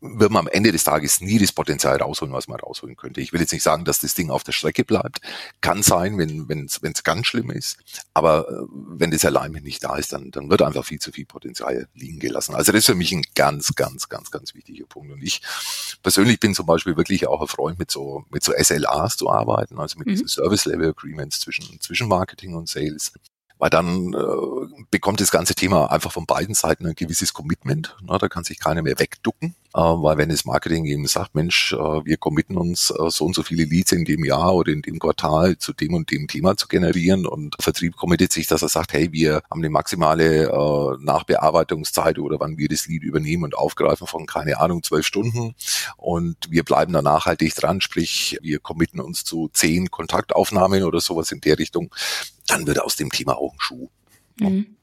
wird 0.00 0.30
man 0.30 0.46
am 0.46 0.48
Ende 0.48 0.72
des 0.72 0.84
Tages 0.84 1.20
nie 1.20 1.38
das 1.38 1.52
Potenzial 1.52 1.96
rausholen, 1.96 2.34
was 2.34 2.48
man 2.48 2.60
rausholen 2.60 2.96
könnte. 2.96 3.20
Ich 3.20 3.32
will 3.32 3.40
jetzt 3.40 3.52
nicht 3.52 3.62
sagen, 3.62 3.84
dass 3.84 4.00
das 4.00 4.14
Ding 4.14 4.30
auf 4.30 4.44
der 4.44 4.52
Strecke 4.52 4.84
bleibt. 4.84 5.20
Kann 5.60 5.82
sein, 5.82 6.18
wenn 6.18 6.66
es 6.66 6.82
wenn 6.82 6.92
es 6.92 7.02
ganz 7.02 7.26
schlimm 7.26 7.50
ist. 7.50 7.78
Aber 8.14 8.48
äh, 8.48 8.66
wenn 8.70 9.10
das 9.10 9.24
Alignment 9.24 9.64
nicht 9.64 9.82
da 9.84 9.96
ist, 9.96 10.12
dann, 10.12 10.30
dann 10.30 10.50
wird 10.50 10.62
einfach 10.62 10.84
viel 10.84 10.98
zu 10.98 11.12
viel 11.12 11.26
Potenzial 11.26 11.88
liegen 11.94 12.18
gelassen. 12.18 12.54
Also 12.54 12.72
das 12.72 12.80
ist 12.80 12.86
für 12.86 12.94
mich 12.94 13.12
ein 13.12 13.22
ganz, 13.34 13.74
ganz, 13.74 14.08
ganz, 14.08 14.30
ganz 14.30 14.54
wichtiger 14.54 14.86
Punkt. 14.86 15.12
Und 15.12 15.22
ich 15.22 15.40
persönlich 16.02 16.40
bin 16.40 16.54
zum 16.54 16.66
Beispiel 16.66 16.96
wirklich 16.96 17.26
auch 17.26 17.40
ein 17.40 17.48
Freund, 17.48 17.78
mit 17.78 17.90
so, 17.90 18.24
mit 18.30 18.42
so 18.42 18.52
SLAs 18.56 19.16
zu 19.16 19.30
arbeiten, 19.30 19.78
also 19.78 19.98
mit 19.98 20.06
mhm. 20.06 20.12
diesen 20.12 20.28
Service 20.28 20.64
Level 20.64 20.90
Agreements 20.90 21.40
zwischen, 21.40 21.80
zwischen 21.80 22.08
Marketing 22.08 22.54
und 22.54 22.68
Sales 22.68 23.12
weil 23.58 23.70
dann 23.70 24.12
äh, 24.12 24.82
bekommt 24.90 25.20
das 25.20 25.30
ganze 25.30 25.54
Thema 25.54 25.90
einfach 25.90 26.12
von 26.12 26.26
beiden 26.26 26.54
Seiten 26.54 26.86
ein 26.86 26.94
gewisses 26.94 27.32
Commitment. 27.32 27.96
Na, 28.02 28.18
da 28.18 28.28
kann 28.28 28.44
sich 28.44 28.58
keiner 28.58 28.82
mehr 28.82 28.98
wegducken, 28.98 29.54
äh, 29.74 29.78
weil 29.80 30.18
wenn 30.18 30.28
das 30.28 30.44
Marketing 30.44 30.84
eben 30.84 31.06
sagt, 31.06 31.34
Mensch, 31.34 31.72
äh, 31.72 31.76
wir 31.76 32.16
committen 32.18 32.58
uns 32.58 32.90
äh, 32.90 33.10
so 33.10 33.24
und 33.24 33.34
so 33.34 33.42
viele 33.42 33.64
Leads 33.64 33.92
in 33.92 34.04
dem 34.04 34.24
Jahr 34.24 34.54
oder 34.54 34.72
in 34.72 34.82
dem 34.82 34.98
Quartal 34.98 35.56
zu 35.58 35.72
dem 35.72 35.94
und 35.94 36.10
dem 36.10 36.28
Thema 36.28 36.56
zu 36.56 36.68
generieren 36.68 37.26
und 37.26 37.56
Vertrieb 37.60 37.96
committet 37.96 38.32
sich, 38.32 38.46
dass 38.46 38.62
er 38.62 38.68
sagt, 38.68 38.92
hey, 38.92 39.12
wir 39.12 39.42
haben 39.50 39.60
eine 39.60 39.70
maximale 39.70 40.50
äh, 40.50 41.04
Nachbearbeitungszeit 41.04 42.18
oder 42.18 42.38
wann 42.40 42.58
wir 42.58 42.68
das 42.68 42.86
Lead 42.86 43.02
übernehmen 43.02 43.44
und 43.44 43.56
aufgreifen 43.56 44.06
von, 44.06 44.26
keine 44.26 44.60
Ahnung, 44.60 44.82
zwölf 44.82 45.06
Stunden. 45.06 45.54
Und 45.96 46.36
wir 46.50 46.62
bleiben 46.62 46.92
da 46.92 47.00
nachhaltig 47.00 47.54
dran, 47.54 47.80
sprich, 47.80 48.38
wir 48.42 48.58
committen 48.58 49.00
uns 49.00 49.24
zu 49.24 49.48
zehn 49.52 49.90
Kontaktaufnahmen 49.90 50.82
oder 50.82 51.00
sowas 51.00 51.32
in 51.32 51.40
der 51.40 51.58
Richtung 51.58 51.90
dann 52.46 52.66
wird 52.66 52.80
aus 52.80 52.96
dem 52.96 53.10
Thema 53.10 53.36
auch 53.36 53.52
ein 53.52 53.60
Schuh. 53.60 53.88
Mhm. 54.38 54.76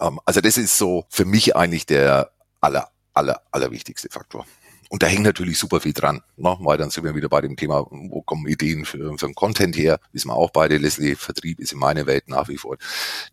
Ähm, 0.00 0.20
also 0.24 0.40
das 0.40 0.56
ist 0.56 0.76
so 0.76 1.04
für 1.08 1.24
mich 1.24 1.56
eigentlich 1.56 1.86
der 1.86 2.32
aller, 2.60 2.90
aller, 3.14 3.42
allerwichtigste 3.50 4.08
Faktor. 4.10 4.46
Und 4.92 5.04
da 5.04 5.06
hängt 5.06 5.22
natürlich 5.22 5.56
super 5.56 5.80
viel 5.80 5.92
dran, 5.92 6.20
ne? 6.36 6.56
weil 6.58 6.76
dann 6.76 6.90
sind 6.90 7.04
wir 7.04 7.14
wieder 7.14 7.28
bei 7.28 7.40
dem 7.40 7.54
Thema, 7.54 7.86
wo 7.88 8.22
kommen 8.22 8.48
Ideen 8.48 8.84
für, 8.84 9.16
für 9.16 9.26
den 9.26 9.36
Content 9.36 9.76
her, 9.76 10.00
wissen 10.12 10.30
wir 10.30 10.34
auch 10.34 10.50
beide, 10.50 10.78
Leslie, 10.78 11.14
Vertrieb 11.14 11.60
ist 11.60 11.72
in 11.72 11.78
meiner 11.78 12.06
Welt 12.06 12.28
nach 12.28 12.48
wie 12.48 12.56
vor 12.56 12.76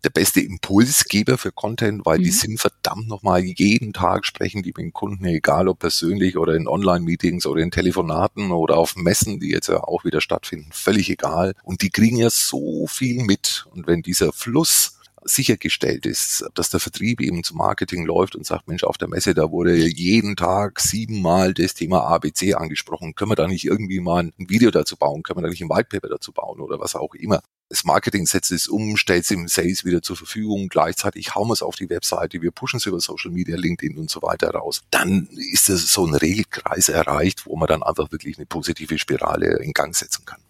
der 0.04 0.10
beste 0.10 0.40
Impulsgeber 0.40 1.36
für 1.36 1.50
Content, 1.50 2.06
weil 2.06 2.20
mhm. 2.20 2.22
die 2.22 2.30
sind 2.30 2.60
verdammt 2.60 3.08
nochmal 3.08 3.42
jeden 3.42 3.92
Tag 3.92 4.24
sprechen 4.24 4.62
die 4.62 4.68
mit 4.68 4.78
den 4.78 4.92
Kunden, 4.92 5.24
egal 5.24 5.66
ob 5.66 5.80
persönlich 5.80 6.36
oder 6.36 6.54
in 6.54 6.68
Online-Meetings 6.68 7.44
oder 7.44 7.60
in 7.60 7.72
Telefonaten 7.72 8.52
oder 8.52 8.76
auf 8.76 8.94
Messen, 8.94 9.40
die 9.40 9.50
jetzt 9.50 9.68
ja 9.68 9.82
auch 9.82 10.04
wieder 10.04 10.20
stattfinden, 10.20 10.70
völlig 10.72 11.10
egal. 11.10 11.54
Und 11.64 11.82
die 11.82 11.90
kriegen 11.90 12.18
ja 12.18 12.30
so 12.30 12.86
viel 12.86 13.24
mit. 13.24 13.66
Und 13.72 13.88
wenn 13.88 14.02
dieser 14.02 14.32
Fluss 14.32 14.97
sichergestellt 15.24 16.06
ist, 16.06 16.44
dass 16.54 16.70
der 16.70 16.80
Vertrieb 16.80 17.20
eben 17.20 17.44
zum 17.44 17.58
Marketing 17.58 18.04
läuft 18.04 18.36
und 18.36 18.46
sagt, 18.46 18.68
Mensch, 18.68 18.84
auf 18.84 18.98
der 18.98 19.08
Messe, 19.08 19.34
da 19.34 19.50
wurde 19.50 19.76
jeden 19.76 20.36
Tag 20.36 20.80
siebenmal 20.80 21.54
das 21.54 21.74
Thema 21.74 22.02
ABC 22.04 22.54
angesprochen. 22.54 23.14
Können 23.14 23.30
wir 23.30 23.36
da 23.36 23.46
nicht 23.46 23.64
irgendwie 23.64 24.00
mal 24.00 24.24
ein 24.24 24.32
Video 24.36 24.70
dazu 24.70 24.96
bauen? 24.96 25.22
Können 25.22 25.38
wir 25.38 25.42
da 25.42 25.48
nicht 25.48 25.62
ein 25.62 25.68
Whitepaper 25.68 26.08
dazu 26.08 26.32
bauen 26.32 26.60
oder 26.60 26.80
was 26.80 26.94
auch 26.94 27.14
immer? 27.14 27.40
Das 27.70 27.84
Marketing 27.84 28.26
setzt 28.26 28.50
es 28.50 28.66
um, 28.66 28.96
stellt 28.96 29.24
es 29.24 29.30
im 29.30 29.46
Sales 29.46 29.84
wieder 29.84 30.00
zur 30.00 30.16
Verfügung, 30.16 30.68
gleichzeitig 30.68 31.34
hauen 31.34 31.48
wir 31.48 31.52
es 31.52 31.62
auf 31.62 31.76
die 31.76 31.90
Webseite, 31.90 32.40
wir 32.40 32.50
pushen 32.50 32.78
es 32.78 32.86
über 32.86 32.98
Social 32.98 33.30
Media, 33.30 33.56
LinkedIn 33.56 33.98
und 33.98 34.08
so 34.08 34.22
weiter 34.22 34.50
raus. 34.50 34.82
Dann 34.90 35.28
ist 35.52 35.68
es 35.68 35.92
so 35.92 36.06
ein 36.06 36.14
Regelkreis 36.14 36.88
erreicht, 36.88 37.44
wo 37.44 37.56
man 37.56 37.68
dann 37.68 37.82
einfach 37.82 38.10
wirklich 38.10 38.38
eine 38.38 38.46
positive 38.46 38.98
Spirale 38.98 39.58
in 39.58 39.74
Gang 39.74 39.94
setzen 39.94 40.24
kann. 40.24 40.40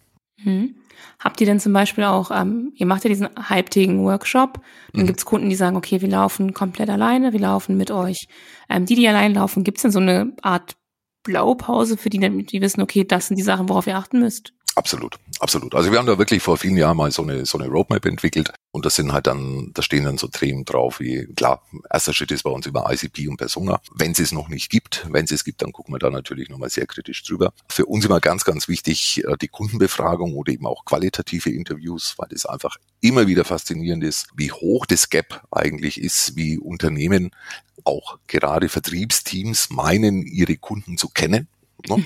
Hm. 0.43 0.75
Habt 1.19 1.41
ihr 1.41 1.47
denn 1.47 1.59
zum 1.59 1.73
Beispiel 1.73 2.03
auch, 2.03 2.31
ähm, 2.31 2.71
ihr 2.75 2.85
macht 2.85 3.03
ja 3.03 3.09
diesen 3.09 3.29
halbtägigen 3.37 4.03
Workshop, 4.03 4.61
dann 4.93 5.03
mhm. 5.03 5.07
gibt's 5.07 5.25
Kunden, 5.25 5.49
die 5.49 5.55
sagen, 5.55 5.77
okay, 5.77 6.01
wir 6.01 6.09
laufen 6.09 6.53
komplett 6.53 6.89
alleine, 6.89 7.33
wir 7.33 7.39
laufen 7.39 7.77
mit 7.77 7.91
euch. 7.91 8.27
Ähm, 8.69 8.85
die, 8.85 8.95
die 8.95 9.07
allein 9.07 9.33
laufen, 9.33 9.63
gibt's 9.63 9.81
denn 9.81 9.91
so 9.91 9.99
eine 9.99 10.33
Art 10.41 10.75
Blaupause 11.23 11.97
für 11.97 12.09
die, 12.09 12.19
damit 12.19 12.51
die 12.51 12.61
wissen, 12.61 12.81
okay, 12.81 13.03
das 13.03 13.27
sind 13.27 13.37
die 13.37 13.43
Sachen, 13.43 13.69
worauf 13.69 13.87
ihr 13.87 13.97
achten 13.97 14.19
müsst? 14.19 14.53
Absolut, 14.75 15.17
absolut. 15.39 15.75
Also 15.75 15.91
wir 15.91 15.99
haben 15.99 16.05
da 16.05 16.17
wirklich 16.17 16.41
vor 16.41 16.57
vielen 16.57 16.77
Jahren 16.77 16.95
mal 16.95 17.11
so 17.11 17.23
eine, 17.23 17.45
so 17.45 17.57
eine 17.57 17.67
Roadmap 17.67 18.05
entwickelt 18.05 18.53
und 18.71 18.85
das 18.85 18.95
sind 18.95 19.11
halt 19.11 19.27
dann, 19.27 19.71
da 19.73 19.81
stehen 19.81 20.05
dann 20.05 20.17
so 20.17 20.27
Themen 20.27 20.63
drauf 20.63 20.99
wie, 20.99 21.27
klar, 21.35 21.63
erster 21.91 22.13
Schritt 22.13 22.31
ist 22.31 22.43
bei 22.43 22.49
uns 22.49 22.65
über 22.65 22.89
ICP 22.89 23.27
und 23.27 23.37
Persona. 23.37 23.81
Wenn 23.93 24.11
es 24.11 24.19
es 24.19 24.31
noch 24.31 24.47
nicht 24.47 24.69
gibt, 24.69 25.05
wenn 25.09 25.25
es 25.25 25.31
es 25.31 25.43
gibt, 25.43 25.61
dann 25.61 25.73
gucken 25.73 25.93
wir 25.93 25.99
da 25.99 26.09
natürlich 26.09 26.49
nochmal 26.49 26.69
sehr 26.69 26.85
kritisch 26.85 27.23
drüber. 27.23 27.51
Für 27.67 27.87
uns 27.87 28.05
immer 28.05 28.19
ganz, 28.19 28.45
ganz 28.45 28.67
wichtig, 28.67 29.23
äh, 29.25 29.35
die 29.41 29.47
Kundenbefragung 29.47 30.35
oder 30.35 30.53
eben 30.53 30.65
auch 30.65 30.85
qualitative 30.85 31.49
Interviews, 31.49 32.13
weil 32.17 32.29
das 32.29 32.45
einfach 32.45 32.77
immer 33.01 33.27
wieder 33.27 33.43
faszinierend 33.43 34.03
ist, 34.03 34.27
wie 34.35 34.51
hoch 34.51 34.85
das 34.85 35.09
Gap 35.09 35.43
eigentlich 35.51 35.99
ist, 35.99 36.35
wie 36.35 36.57
Unternehmen 36.57 37.31
auch 37.85 38.19
gerade 38.27 38.69
Vertriebsteams 38.69 39.71
meinen, 39.71 40.21
ihre 40.21 40.57
Kunden 40.57 40.97
zu 40.97 41.09
kennen 41.09 41.47
Ne? 41.87 42.03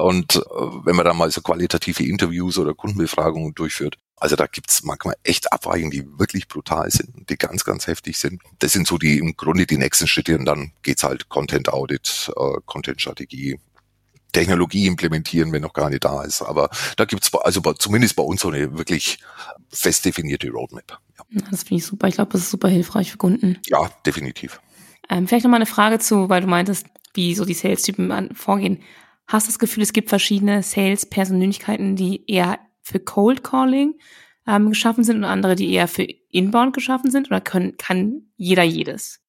und 0.00 0.36
äh, 0.36 0.40
wenn 0.84 0.96
man 0.96 1.04
dann 1.04 1.16
mal 1.16 1.30
so 1.30 1.40
qualitative 1.40 2.04
Interviews 2.04 2.58
oder 2.58 2.74
Kundenbefragungen 2.74 3.54
durchführt, 3.54 3.98
also 4.16 4.34
da 4.34 4.46
gibt's 4.46 4.82
manchmal 4.82 5.14
echt 5.22 5.52
Abweichungen, 5.52 5.90
die 5.90 6.06
wirklich 6.18 6.48
brutal 6.48 6.90
sind, 6.90 7.28
die 7.28 7.36
ganz, 7.36 7.64
ganz 7.64 7.86
heftig 7.86 8.18
sind. 8.18 8.42
Das 8.58 8.72
sind 8.72 8.86
so 8.86 8.98
die 8.98 9.18
im 9.18 9.36
Grunde 9.36 9.66
die 9.66 9.78
nächsten 9.78 10.06
Schritte 10.06 10.38
und 10.38 10.46
dann 10.46 10.72
geht's 10.82 11.04
halt 11.04 11.28
Content 11.28 11.68
Audit, 11.68 12.32
äh, 12.36 12.60
Content 12.64 13.00
Strategie, 13.00 13.58
Technologie 14.32 14.86
implementieren, 14.86 15.52
wenn 15.52 15.62
noch 15.62 15.72
gar 15.72 15.90
nicht 15.90 16.04
da 16.04 16.22
ist. 16.22 16.42
Aber 16.42 16.70
da 16.96 17.04
gibt's 17.04 17.32
also 17.34 17.60
zumindest 17.74 18.16
bei 18.16 18.22
uns 18.22 18.40
so 18.40 18.48
eine 18.48 18.76
wirklich 18.76 19.18
fest 19.70 20.04
definierte 20.04 20.50
Roadmap. 20.50 20.98
Ja. 21.18 21.42
Das 21.50 21.62
finde 21.62 21.76
ich 21.76 21.86
super. 21.86 22.08
Ich 22.08 22.14
glaube, 22.14 22.32
das 22.32 22.42
ist 22.42 22.50
super 22.50 22.68
hilfreich 22.68 23.12
für 23.12 23.18
Kunden. 23.18 23.58
Ja, 23.66 23.90
definitiv. 24.04 24.60
Ähm, 25.08 25.28
vielleicht 25.28 25.44
noch 25.44 25.50
mal 25.50 25.56
eine 25.56 25.66
Frage 25.66 25.98
zu, 25.98 26.28
weil 26.28 26.40
du 26.40 26.48
meintest, 26.48 26.86
wie 27.14 27.34
so 27.34 27.44
die 27.44 27.54
Sales-Typen 27.54 28.34
vorgehen. 28.34 28.82
Hast 29.26 29.46
du 29.46 29.52
das 29.52 29.58
Gefühl, 29.58 29.82
es 29.82 29.92
gibt 29.92 30.08
verschiedene 30.08 30.62
Sales-Persönlichkeiten, 30.62 31.96
die 31.96 32.30
eher 32.30 32.60
für 32.82 33.00
Cold 33.00 33.42
Calling 33.42 33.98
ähm, 34.46 34.70
geschaffen 34.70 35.02
sind 35.02 35.16
und 35.16 35.24
andere, 35.24 35.56
die 35.56 35.72
eher 35.72 35.88
für 35.88 36.06
Inbound 36.30 36.74
geschaffen 36.74 37.10
sind? 37.10 37.26
Oder 37.28 37.40
können, 37.40 37.76
kann 37.76 38.22
jeder 38.36 38.62
jedes? 38.62 39.20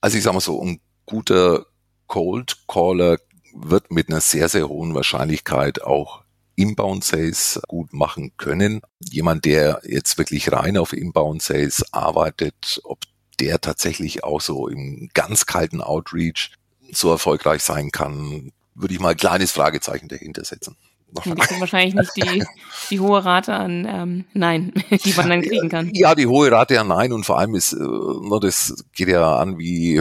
Also 0.00 0.18
ich 0.18 0.22
sage 0.22 0.34
mal 0.34 0.40
so, 0.40 0.62
ein 0.62 0.80
guter 1.06 1.66
Cold 2.06 2.58
Caller 2.68 3.18
wird 3.54 3.90
mit 3.90 4.08
einer 4.08 4.20
sehr, 4.20 4.48
sehr 4.48 4.68
hohen 4.68 4.94
Wahrscheinlichkeit 4.94 5.82
auch 5.82 6.22
Inbound 6.56 7.02
Sales 7.02 7.60
gut 7.66 7.92
machen 7.92 8.32
können. 8.36 8.82
Jemand, 9.00 9.44
der 9.44 9.80
jetzt 9.84 10.18
wirklich 10.18 10.52
rein 10.52 10.76
auf 10.76 10.92
Inbound 10.92 11.42
Sales 11.42 11.84
arbeitet, 11.92 12.80
ob 12.84 13.00
der 13.40 13.60
tatsächlich 13.60 14.22
auch 14.22 14.40
so 14.40 14.68
im 14.68 15.10
ganz 15.14 15.46
kalten 15.46 15.80
Outreach 15.80 16.52
so 16.92 17.10
erfolgreich 17.10 17.62
sein 17.62 17.90
kann, 17.90 18.52
würde 18.74 18.94
ich 18.94 19.00
mal 19.00 19.10
ein 19.10 19.16
kleines 19.16 19.52
Fragezeichen 19.52 20.08
dahinter 20.08 20.44
setzen. 20.44 20.76
Nee, 21.24 21.34
die 21.34 21.46
sind 21.46 21.60
wahrscheinlich 21.60 21.94
nicht 21.94 22.16
die, 22.16 22.44
die 22.90 23.00
hohe 23.00 23.24
Rate 23.24 23.54
an 23.54 23.86
ähm, 23.88 24.24
Nein, 24.32 24.72
die 25.04 25.12
man 25.14 25.28
dann 25.28 25.42
kriegen 25.42 25.68
kann. 25.68 25.90
Ja, 25.92 26.14
die 26.14 26.26
hohe 26.26 26.50
Rate 26.50 26.80
an 26.80 26.88
Nein 26.88 27.12
und 27.12 27.24
vor 27.24 27.38
allem 27.38 27.54
ist, 27.54 27.72
äh, 27.72 28.40
das 28.40 28.84
geht 28.94 29.08
ja 29.08 29.36
an, 29.36 29.58
wie, 29.58 30.00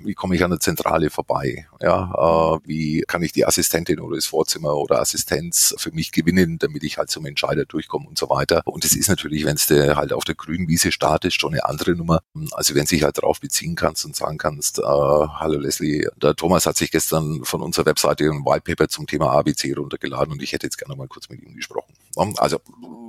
wie 0.00 0.14
komme 0.14 0.34
ich 0.34 0.42
an 0.42 0.50
der 0.50 0.60
Zentrale 0.60 1.10
vorbei? 1.10 1.66
Ja, 1.80 2.56
äh, 2.56 2.58
wie 2.64 3.04
kann 3.06 3.22
ich 3.22 3.32
die 3.32 3.46
Assistentin 3.46 4.00
oder 4.00 4.16
das 4.16 4.26
Vorzimmer 4.26 4.74
oder 4.74 5.00
Assistenz 5.00 5.74
für 5.78 5.92
mich 5.92 6.10
gewinnen, 6.10 6.58
damit 6.58 6.82
ich 6.82 6.98
halt 6.98 7.10
zum 7.10 7.26
Entscheider 7.26 7.64
durchkomme 7.64 8.08
und 8.08 8.18
so 8.18 8.28
weiter. 8.28 8.62
Und 8.64 8.84
es 8.84 8.96
ist 8.96 9.08
natürlich, 9.08 9.44
wenn 9.44 9.56
du 9.56 9.96
halt 9.96 10.12
auf 10.12 10.24
der 10.24 10.34
grünen 10.34 10.66
Wiese 10.66 10.90
startest, 10.90 11.40
schon 11.40 11.52
eine 11.52 11.64
andere 11.64 11.92
Nummer. 11.92 12.20
Also 12.52 12.74
wenn 12.74 12.84
du 12.84 12.88
dich 12.88 13.04
halt 13.04 13.18
darauf 13.18 13.40
beziehen 13.40 13.76
kannst 13.76 14.04
und 14.04 14.16
sagen 14.16 14.38
kannst, 14.38 14.80
äh, 14.80 14.82
hallo 14.82 15.58
Leslie, 15.60 16.08
der 16.16 16.34
Thomas 16.34 16.66
hat 16.66 16.76
sich 16.76 16.90
gestern 16.90 17.44
von 17.44 17.62
unserer 17.62 17.86
Webseite 17.86 18.24
ein 18.24 18.44
Whitepaper 18.44 18.88
zum 18.88 19.06
Thema 19.06 19.30
ABC 19.32 19.72
runtergeladen 19.74 20.13
und 20.20 20.42
ich 20.42 20.52
hätte 20.52 20.66
jetzt 20.66 20.78
gerne 20.78 20.96
mal 20.96 21.08
kurz 21.08 21.28
mit 21.28 21.42
ihm 21.42 21.54
gesprochen. 21.54 21.94
Also 22.36 22.60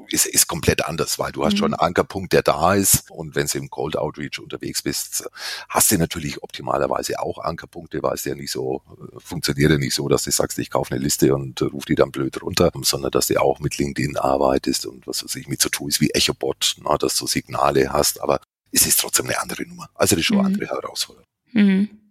ist, 0.10 0.26
ist 0.26 0.48
komplett 0.48 0.86
anders, 0.86 1.20
weil 1.20 1.32
du 1.32 1.46
hast 1.46 1.54
mhm. 1.54 1.58
schon 1.58 1.74
einen 1.74 1.88
Ankerpunkt, 1.88 2.34
der 2.34 2.42
da 2.42 2.74
ist. 2.74 3.10
Und 3.12 3.36
wenn 3.36 3.48
du 3.48 3.58
im 3.58 3.70
Cold 3.70 3.98
Outreach 3.98 4.40
unterwegs 4.40 4.82
bist, 4.82 5.30
hast 5.70 5.92
du 5.92 5.98
natürlich 5.98 6.42
optimalerweise 6.44 7.20
auch 7.20 7.40
Ankerpunkte, 7.40 8.02
weil 8.04 8.14
es 8.14 8.26
ja 8.26 8.36
nicht 8.36 8.52
so, 8.52 8.82
funktioniert 9.18 9.72
ja 9.72 9.78
nicht 9.78 9.96
so, 9.96 10.08
dass 10.08 10.24
du 10.24 10.32
sagst, 10.32 10.58
ich 10.60 10.70
kaufe 10.70 10.94
eine 10.94 11.04
Liste 11.04 11.34
und 11.34 11.62
ruf 11.62 11.86
die 11.86 11.96
dann 11.96 12.12
blöd 12.12 12.42
runter, 12.42 12.72
sondern 12.82 13.12
dass 13.12 13.28
du 13.28 13.42
auch 13.42 13.60
mit 13.60 13.78
LinkedIn 13.78 14.18
arbeitest 14.18 14.86
und 14.86 15.08
was 15.08 15.24
weiß 15.24 15.36
ich, 15.36 15.48
mit 15.48 15.62
so 15.62 15.70
Tools 15.70 16.00
wie 16.02 16.10
EchoBot, 16.10 16.78
na, 16.84 16.98
dass 16.98 17.16
du 17.18 17.28
Signale 17.28 17.92
hast. 17.92 18.22
Aber 18.22 18.40
es 18.72 18.86
ist 18.86 19.00
trotzdem 19.00 19.28
eine 19.28 19.40
andere 19.42 19.64
Nummer. 19.68 19.90
Also 19.96 20.16
das 20.16 20.22
ist 20.22 20.26
schon 20.26 20.40
eine 20.40 20.50
mhm. 20.50 20.54
andere 20.56 20.70
Herausforderung. 20.70 21.28
Mhm. 21.54 22.05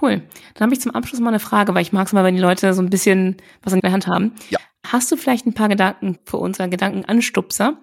Cool. 0.00 0.22
Dann 0.54 0.66
habe 0.66 0.74
ich 0.74 0.80
zum 0.80 0.92
Abschluss 0.92 1.20
mal 1.20 1.30
eine 1.30 1.40
Frage, 1.40 1.74
weil 1.74 1.82
ich 1.82 1.92
mag 1.92 2.06
es 2.06 2.12
mal, 2.12 2.24
wenn 2.24 2.34
die 2.34 2.40
Leute 2.40 2.74
so 2.74 2.82
ein 2.82 2.90
bisschen 2.90 3.36
was 3.62 3.72
in 3.72 3.80
der 3.80 3.92
Hand 3.92 4.06
haben. 4.06 4.34
Ja. 4.50 4.58
Hast 4.86 5.10
du 5.10 5.16
vielleicht 5.16 5.46
ein 5.46 5.54
paar 5.54 5.68
Gedanken 5.68 6.18
für 6.24 6.36
uns, 6.36 6.60
einen 6.60 6.70
Gedankenanstupser, 6.70 7.80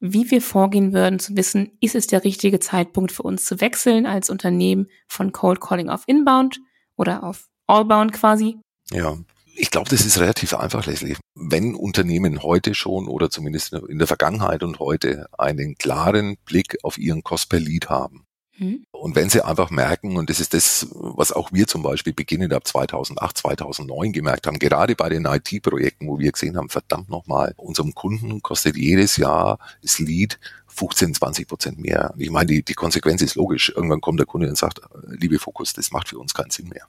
wie 0.00 0.30
wir 0.30 0.42
vorgehen 0.42 0.92
würden, 0.92 1.18
zu 1.18 1.36
wissen, 1.36 1.72
ist 1.80 1.94
es 1.94 2.06
der 2.06 2.24
richtige 2.24 2.60
Zeitpunkt 2.60 3.12
für 3.12 3.22
uns 3.22 3.44
zu 3.44 3.60
wechseln 3.60 4.06
als 4.06 4.28
Unternehmen 4.28 4.88
von 5.06 5.32
Cold 5.32 5.60
Calling 5.60 5.88
auf 5.88 6.02
Inbound 6.06 6.60
oder 6.96 7.22
auf 7.24 7.48
Allbound 7.66 8.12
quasi? 8.12 8.58
Ja, 8.90 9.16
ich 9.56 9.70
glaube, 9.70 9.88
das 9.88 10.04
ist 10.04 10.18
relativ 10.18 10.52
einfach, 10.54 10.86
Leslie. 10.86 11.16
Wenn 11.34 11.74
Unternehmen 11.74 12.42
heute 12.42 12.74
schon 12.74 13.06
oder 13.06 13.30
zumindest 13.30 13.72
in 13.72 13.98
der 13.98 14.06
Vergangenheit 14.06 14.62
und 14.62 14.78
heute 14.78 15.26
einen 15.38 15.76
klaren 15.76 16.36
Blick 16.44 16.76
auf 16.82 16.98
ihren 16.98 17.22
Cost 17.22 17.48
per 17.48 17.60
Lead 17.60 17.88
haben, 17.88 18.26
hm. 18.56 18.86
Und 18.92 19.16
wenn 19.16 19.30
sie 19.30 19.44
einfach 19.44 19.70
merken, 19.70 20.16
und 20.16 20.30
das 20.30 20.38
ist 20.38 20.54
das, 20.54 20.86
was 20.92 21.32
auch 21.32 21.52
wir 21.52 21.66
zum 21.66 21.82
Beispiel 21.82 22.12
beginnend 22.12 22.52
ab 22.52 22.66
2008, 22.66 23.38
2009 23.38 24.12
gemerkt 24.12 24.46
haben, 24.46 24.58
gerade 24.58 24.94
bei 24.94 25.08
den 25.08 25.24
IT-Projekten, 25.24 26.06
wo 26.06 26.18
wir 26.18 26.30
gesehen 26.30 26.56
haben, 26.56 26.68
verdammt 26.68 27.08
nochmal, 27.08 27.54
unserem 27.56 27.94
Kunden 27.94 28.42
kostet 28.42 28.76
jedes 28.76 29.16
Jahr 29.16 29.58
das 29.82 29.98
Lead 29.98 30.38
15, 30.68 31.14
20 31.14 31.48
Prozent 31.48 31.78
mehr. 31.78 32.14
Ich 32.16 32.30
meine, 32.30 32.46
die, 32.46 32.64
die 32.64 32.74
Konsequenz 32.74 33.22
ist 33.22 33.34
logisch. 33.34 33.72
Irgendwann 33.74 34.00
kommt 34.00 34.20
der 34.20 34.26
Kunde 34.26 34.48
und 34.48 34.56
sagt, 34.56 34.80
liebe 35.06 35.38
Fokus, 35.38 35.72
das 35.72 35.90
macht 35.90 36.08
für 36.08 36.18
uns 36.18 36.32
keinen 36.32 36.50
Sinn 36.50 36.68
mehr. 36.68 36.86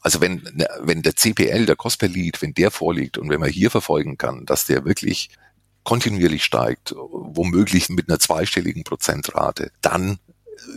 Also 0.00 0.20
wenn, 0.20 0.42
wenn 0.80 1.02
der 1.02 1.14
CPL, 1.14 1.66
der 1.66 1.76
Cost 1.76 2.00
per 2.00 2.08
Lead, 2.08 2.42
wenn 2.42 2.54
der 2.54 2.72
vorliegt 2.72 3.18
und 3.18 3.30
wenn 3.30 3.38
man 3.38 3.50
hier 3.50 3.70
verfolgen 3.70 4.18
kann, 4.18 4.44
dass 4.44 4.66
der 4.66 4.84
wirklich 4.84 5.30
kontinuierlich 5.84 6.44
steigt, 6.44 6.94
womöglich 6.96 7.88
mit 7.88 8.08
einer 8.08 8.18
zweistelligen 8.18 8.82
Prozentrate, 8.82 9.70
dann 9.80 10.18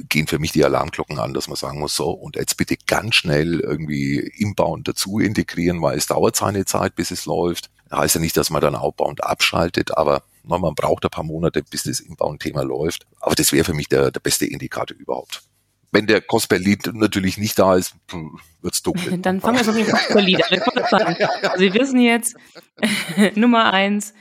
gehen 0.09 0.27
für 0.27 0.39
mich 0.39 0.51
die 0.51 0.63
Alarmglocken 0.63 1.19
an, 1.19 1.33
dass 1.33 1.47
man 1.47 1.55
sagen 1.57 1.79
muss, 1.79 1.95
so, 1.95 2.11
und 2.11 2.35
jetzt 2.35 2.57
bitte 2.57 2.75
ganz 2.87 3.15
schnell 3.15 3.59
irgendwie 3.59 4.19
Inbound 4.37 4.87
dazu 4.87 5.19
integrieren, 5.19 5.81
weil 5.81 5.97
es 5.97 6.07
dauert 6.07 6.35
seine 6.35 6.65
Zeit, 6.65 6.95
bis 6.95 7.11
es 7.11 7.25
läuft. 7.25 7.69
Heißt 7.91 8.15
ja 8.15 8.21
nicht, 8.21 8.37
dass 8.37 8.49
man 8.49 8.61
dann 8.61 8.75
Outbound 8.75 9.23
abschaltet, 9.23 9.95
aber 9.95 10.23
man 10.43 10.75
braucht 10.75 11.05
ein 11.05 11.11
paar 11.11 11.23
Monate, 11.23 11.63
bis 11.63 11.83
das 11.83 11.99
Inbound-Thema 11.99 12.63
läuft. 12.63 13.05
Aber 13.19 13.35
das 13.35 13.51
wäre 13.51 13.63
für 13.63 13.73
mich 13.73 13.87
der, 13.87 14.11
der 14.11 14.19
beste 14.19 14.45
Indikator 14.45 14.97
überhaupt. 14.97 15.43
Wenn 15.91 16.07
der 16.07 16.21
Cost 16.21 16.49
per 16.49 16.57
Lead 16.57 16.91
natürlich 16.93 17.37
nicht 17.37 17.57
da 17.59 17.75
ist, 17.75 17.95
wird's 18.61 18.81
dunkel. 18.81 19.17
Dann 19.21 19.41
fangen 19.41 19.57
wir 19.57 19.63
so 19.63 19.71
mit 19.71 19.87
dem 19.87 19.91
Cost 19.91 20.07
per 20.09 20.21
Lead 20.21 20.43
an. 20.43 21.15
Also 21.43 21.59
wir 21.59 21.73
wissen 21.75 21.99
jetzt, 21.99 22.35
Nummer 23.35 23.71
eins, 23.71 24.13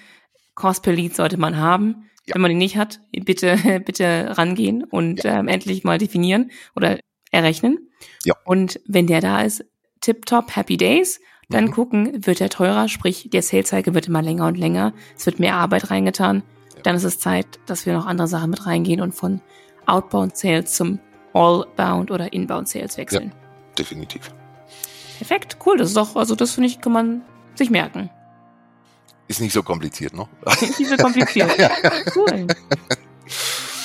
Cost 0.54 0.82
per 0.82 0.92
Lead 0.92 1.16
sollte 1.16 1.38
man 1.38 1.56
haben. 1.56 2.10
Ja. 2.26 2.34
Wenn 2.34 2.42
man 2.42 2.50
ihn 2.52 2.58
nicht 2.58 2.76
hat, 2.76 3.00
bitte, 3.12 3.56
bitte 3.84 4.36
rangehen 4.36 4.84
und 4.84 5.24
ja. 5.24 5.38
ähm, 5.38 5.48
endlich 5.48 5.84
mal 5.84 5.98
definieren 5.98 6.50
oder 6.76 6.98
errechnen. 7.30 7.90
Ja. 8.24 8.34
Und 8.44 8.80
wenn 8.86 9.06
der 9.06 9.20
da 9.20 9.42
ist, 9.42 9.64
tipptopp, 10.00 10.56
happy 10.56 10.76
days, 10.76 11.20
dann 11.48 11.66
mhm. 11.66 11.70
gucken, 11.72 12.26
wird 12.26 12.40
er 12.40 12.48
teurer, 12.48 12.88
sprich, 12.88 13.28
der 13.30 13.42
Sales 13.42 13.68
Cycle 13.68 13.94
wird 13.94 14.08
immer 14.08 14.22
länger 14.22 14.46
und 14.46 14.58
länger, 14.58 14.94
es 15.16 15.26
wird 15.26 15.38
mehr 15.38 15.54
Arbeit 15.54 15.90
reingetan. 15.90 16.42
Ja. 16.76 16.82
Dann 16.82 16.96
ist 16.96 17.04
es 17.04 17.18
Zeit, 17.18 17.46
dass 17.66 17.86
wir 17.86 17.92
noch 17.92 18.06
andere 18.06 18.28
Sachen 18.28 18.50
mit 18.50 18.66
reingehen 18.66 19.00
und 19.00 19.12
von 19.12 19.40
Outbound 19.86 20.36
Sales 20.36 20.72
zum 20.72 20.98
Allbound 21.32 22.10
oder 22.10 22.32
Inbound 22.32 22.68
Sales 22.68 22.96
wechseln. 22.96 23.32
Ja, 23.32 23.74
definitiv. 23.78 24.32
Perfekt, 25.18 25.58
cool, 25.66 25.76
das 25.76 25.88
ist 25.88 25.96
doch, 25.96 26.16
also 26.16 26.34
das 26.34 26.52
finde 26.52 26.68
ich, 26.68 26.80
kann 26.80 26.92
man 26.92 27.22
sich 27.54 27.70
merken. 27.70 28.10
Ist 29.28 29.40
nicht 29.40 29.52
so 29.52 29.62
kompliziert, 29.62 30.14
ne? 30.14 30.26
nicht 30.78 30.88
so 30.88 30.96
kompliziert. 30.96 31.50
cool. 32.16 32.46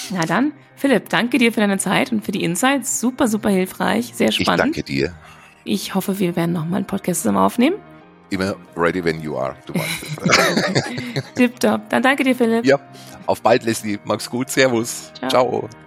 Na 0.09 0.25
dann, 0.25 0.53
Philipp, 0.75 1.09
danke 1.09 1.37
dir 1.37 1.51
für 1.53 1.59
deine 1.59 1.77
Zeit 1.77 2.11
und 2.11 2.23
für 2.23 2.31
die 2.31 2.43
Insights. 2.43 2.99
Super, 2.99 3.27
super 3.27 3.49
hilfreich, 3.49 4.11
sehr 4.13 4.31
spannend. 4.31 4.59
Ich 4.59 4.73
danke 4.75 4.83
dir. 4.83 5.13
Ich 5.63 5.95
hoffe, 5.95 6.19
wir 6.19 6.35
werden 6.35 6.53
nochmal 6.53 6.77
einen 6.77 6.87
Podcast 6.87 7.21
zusammen 7.21 7.39
aufnehmen. 7.39 7.75
Immer 8.29 8.55
ready 8.75 9.03
when 9.03 9.21
you 9.21 9.37
are, 9.37 9.55
du 9.65 9.73
weißt 9.73 11.35
Tipptopp. 11.35 11.89
Dann 11.89 12.03
danke 12.03 12.23
dir, 12.23 12.35
Philipp. 12.35 12.65
Ja, 12.65 12.79
auf 13.25 13.41
bald, 13.41 13.63
Leslie. 13.63 13.99
Mach's 14.03 14.29
gut. 14.29 14.49
Servus. 14.49 15.11
Ciao. 15.17 15.29
Ciao. 15.29 15.86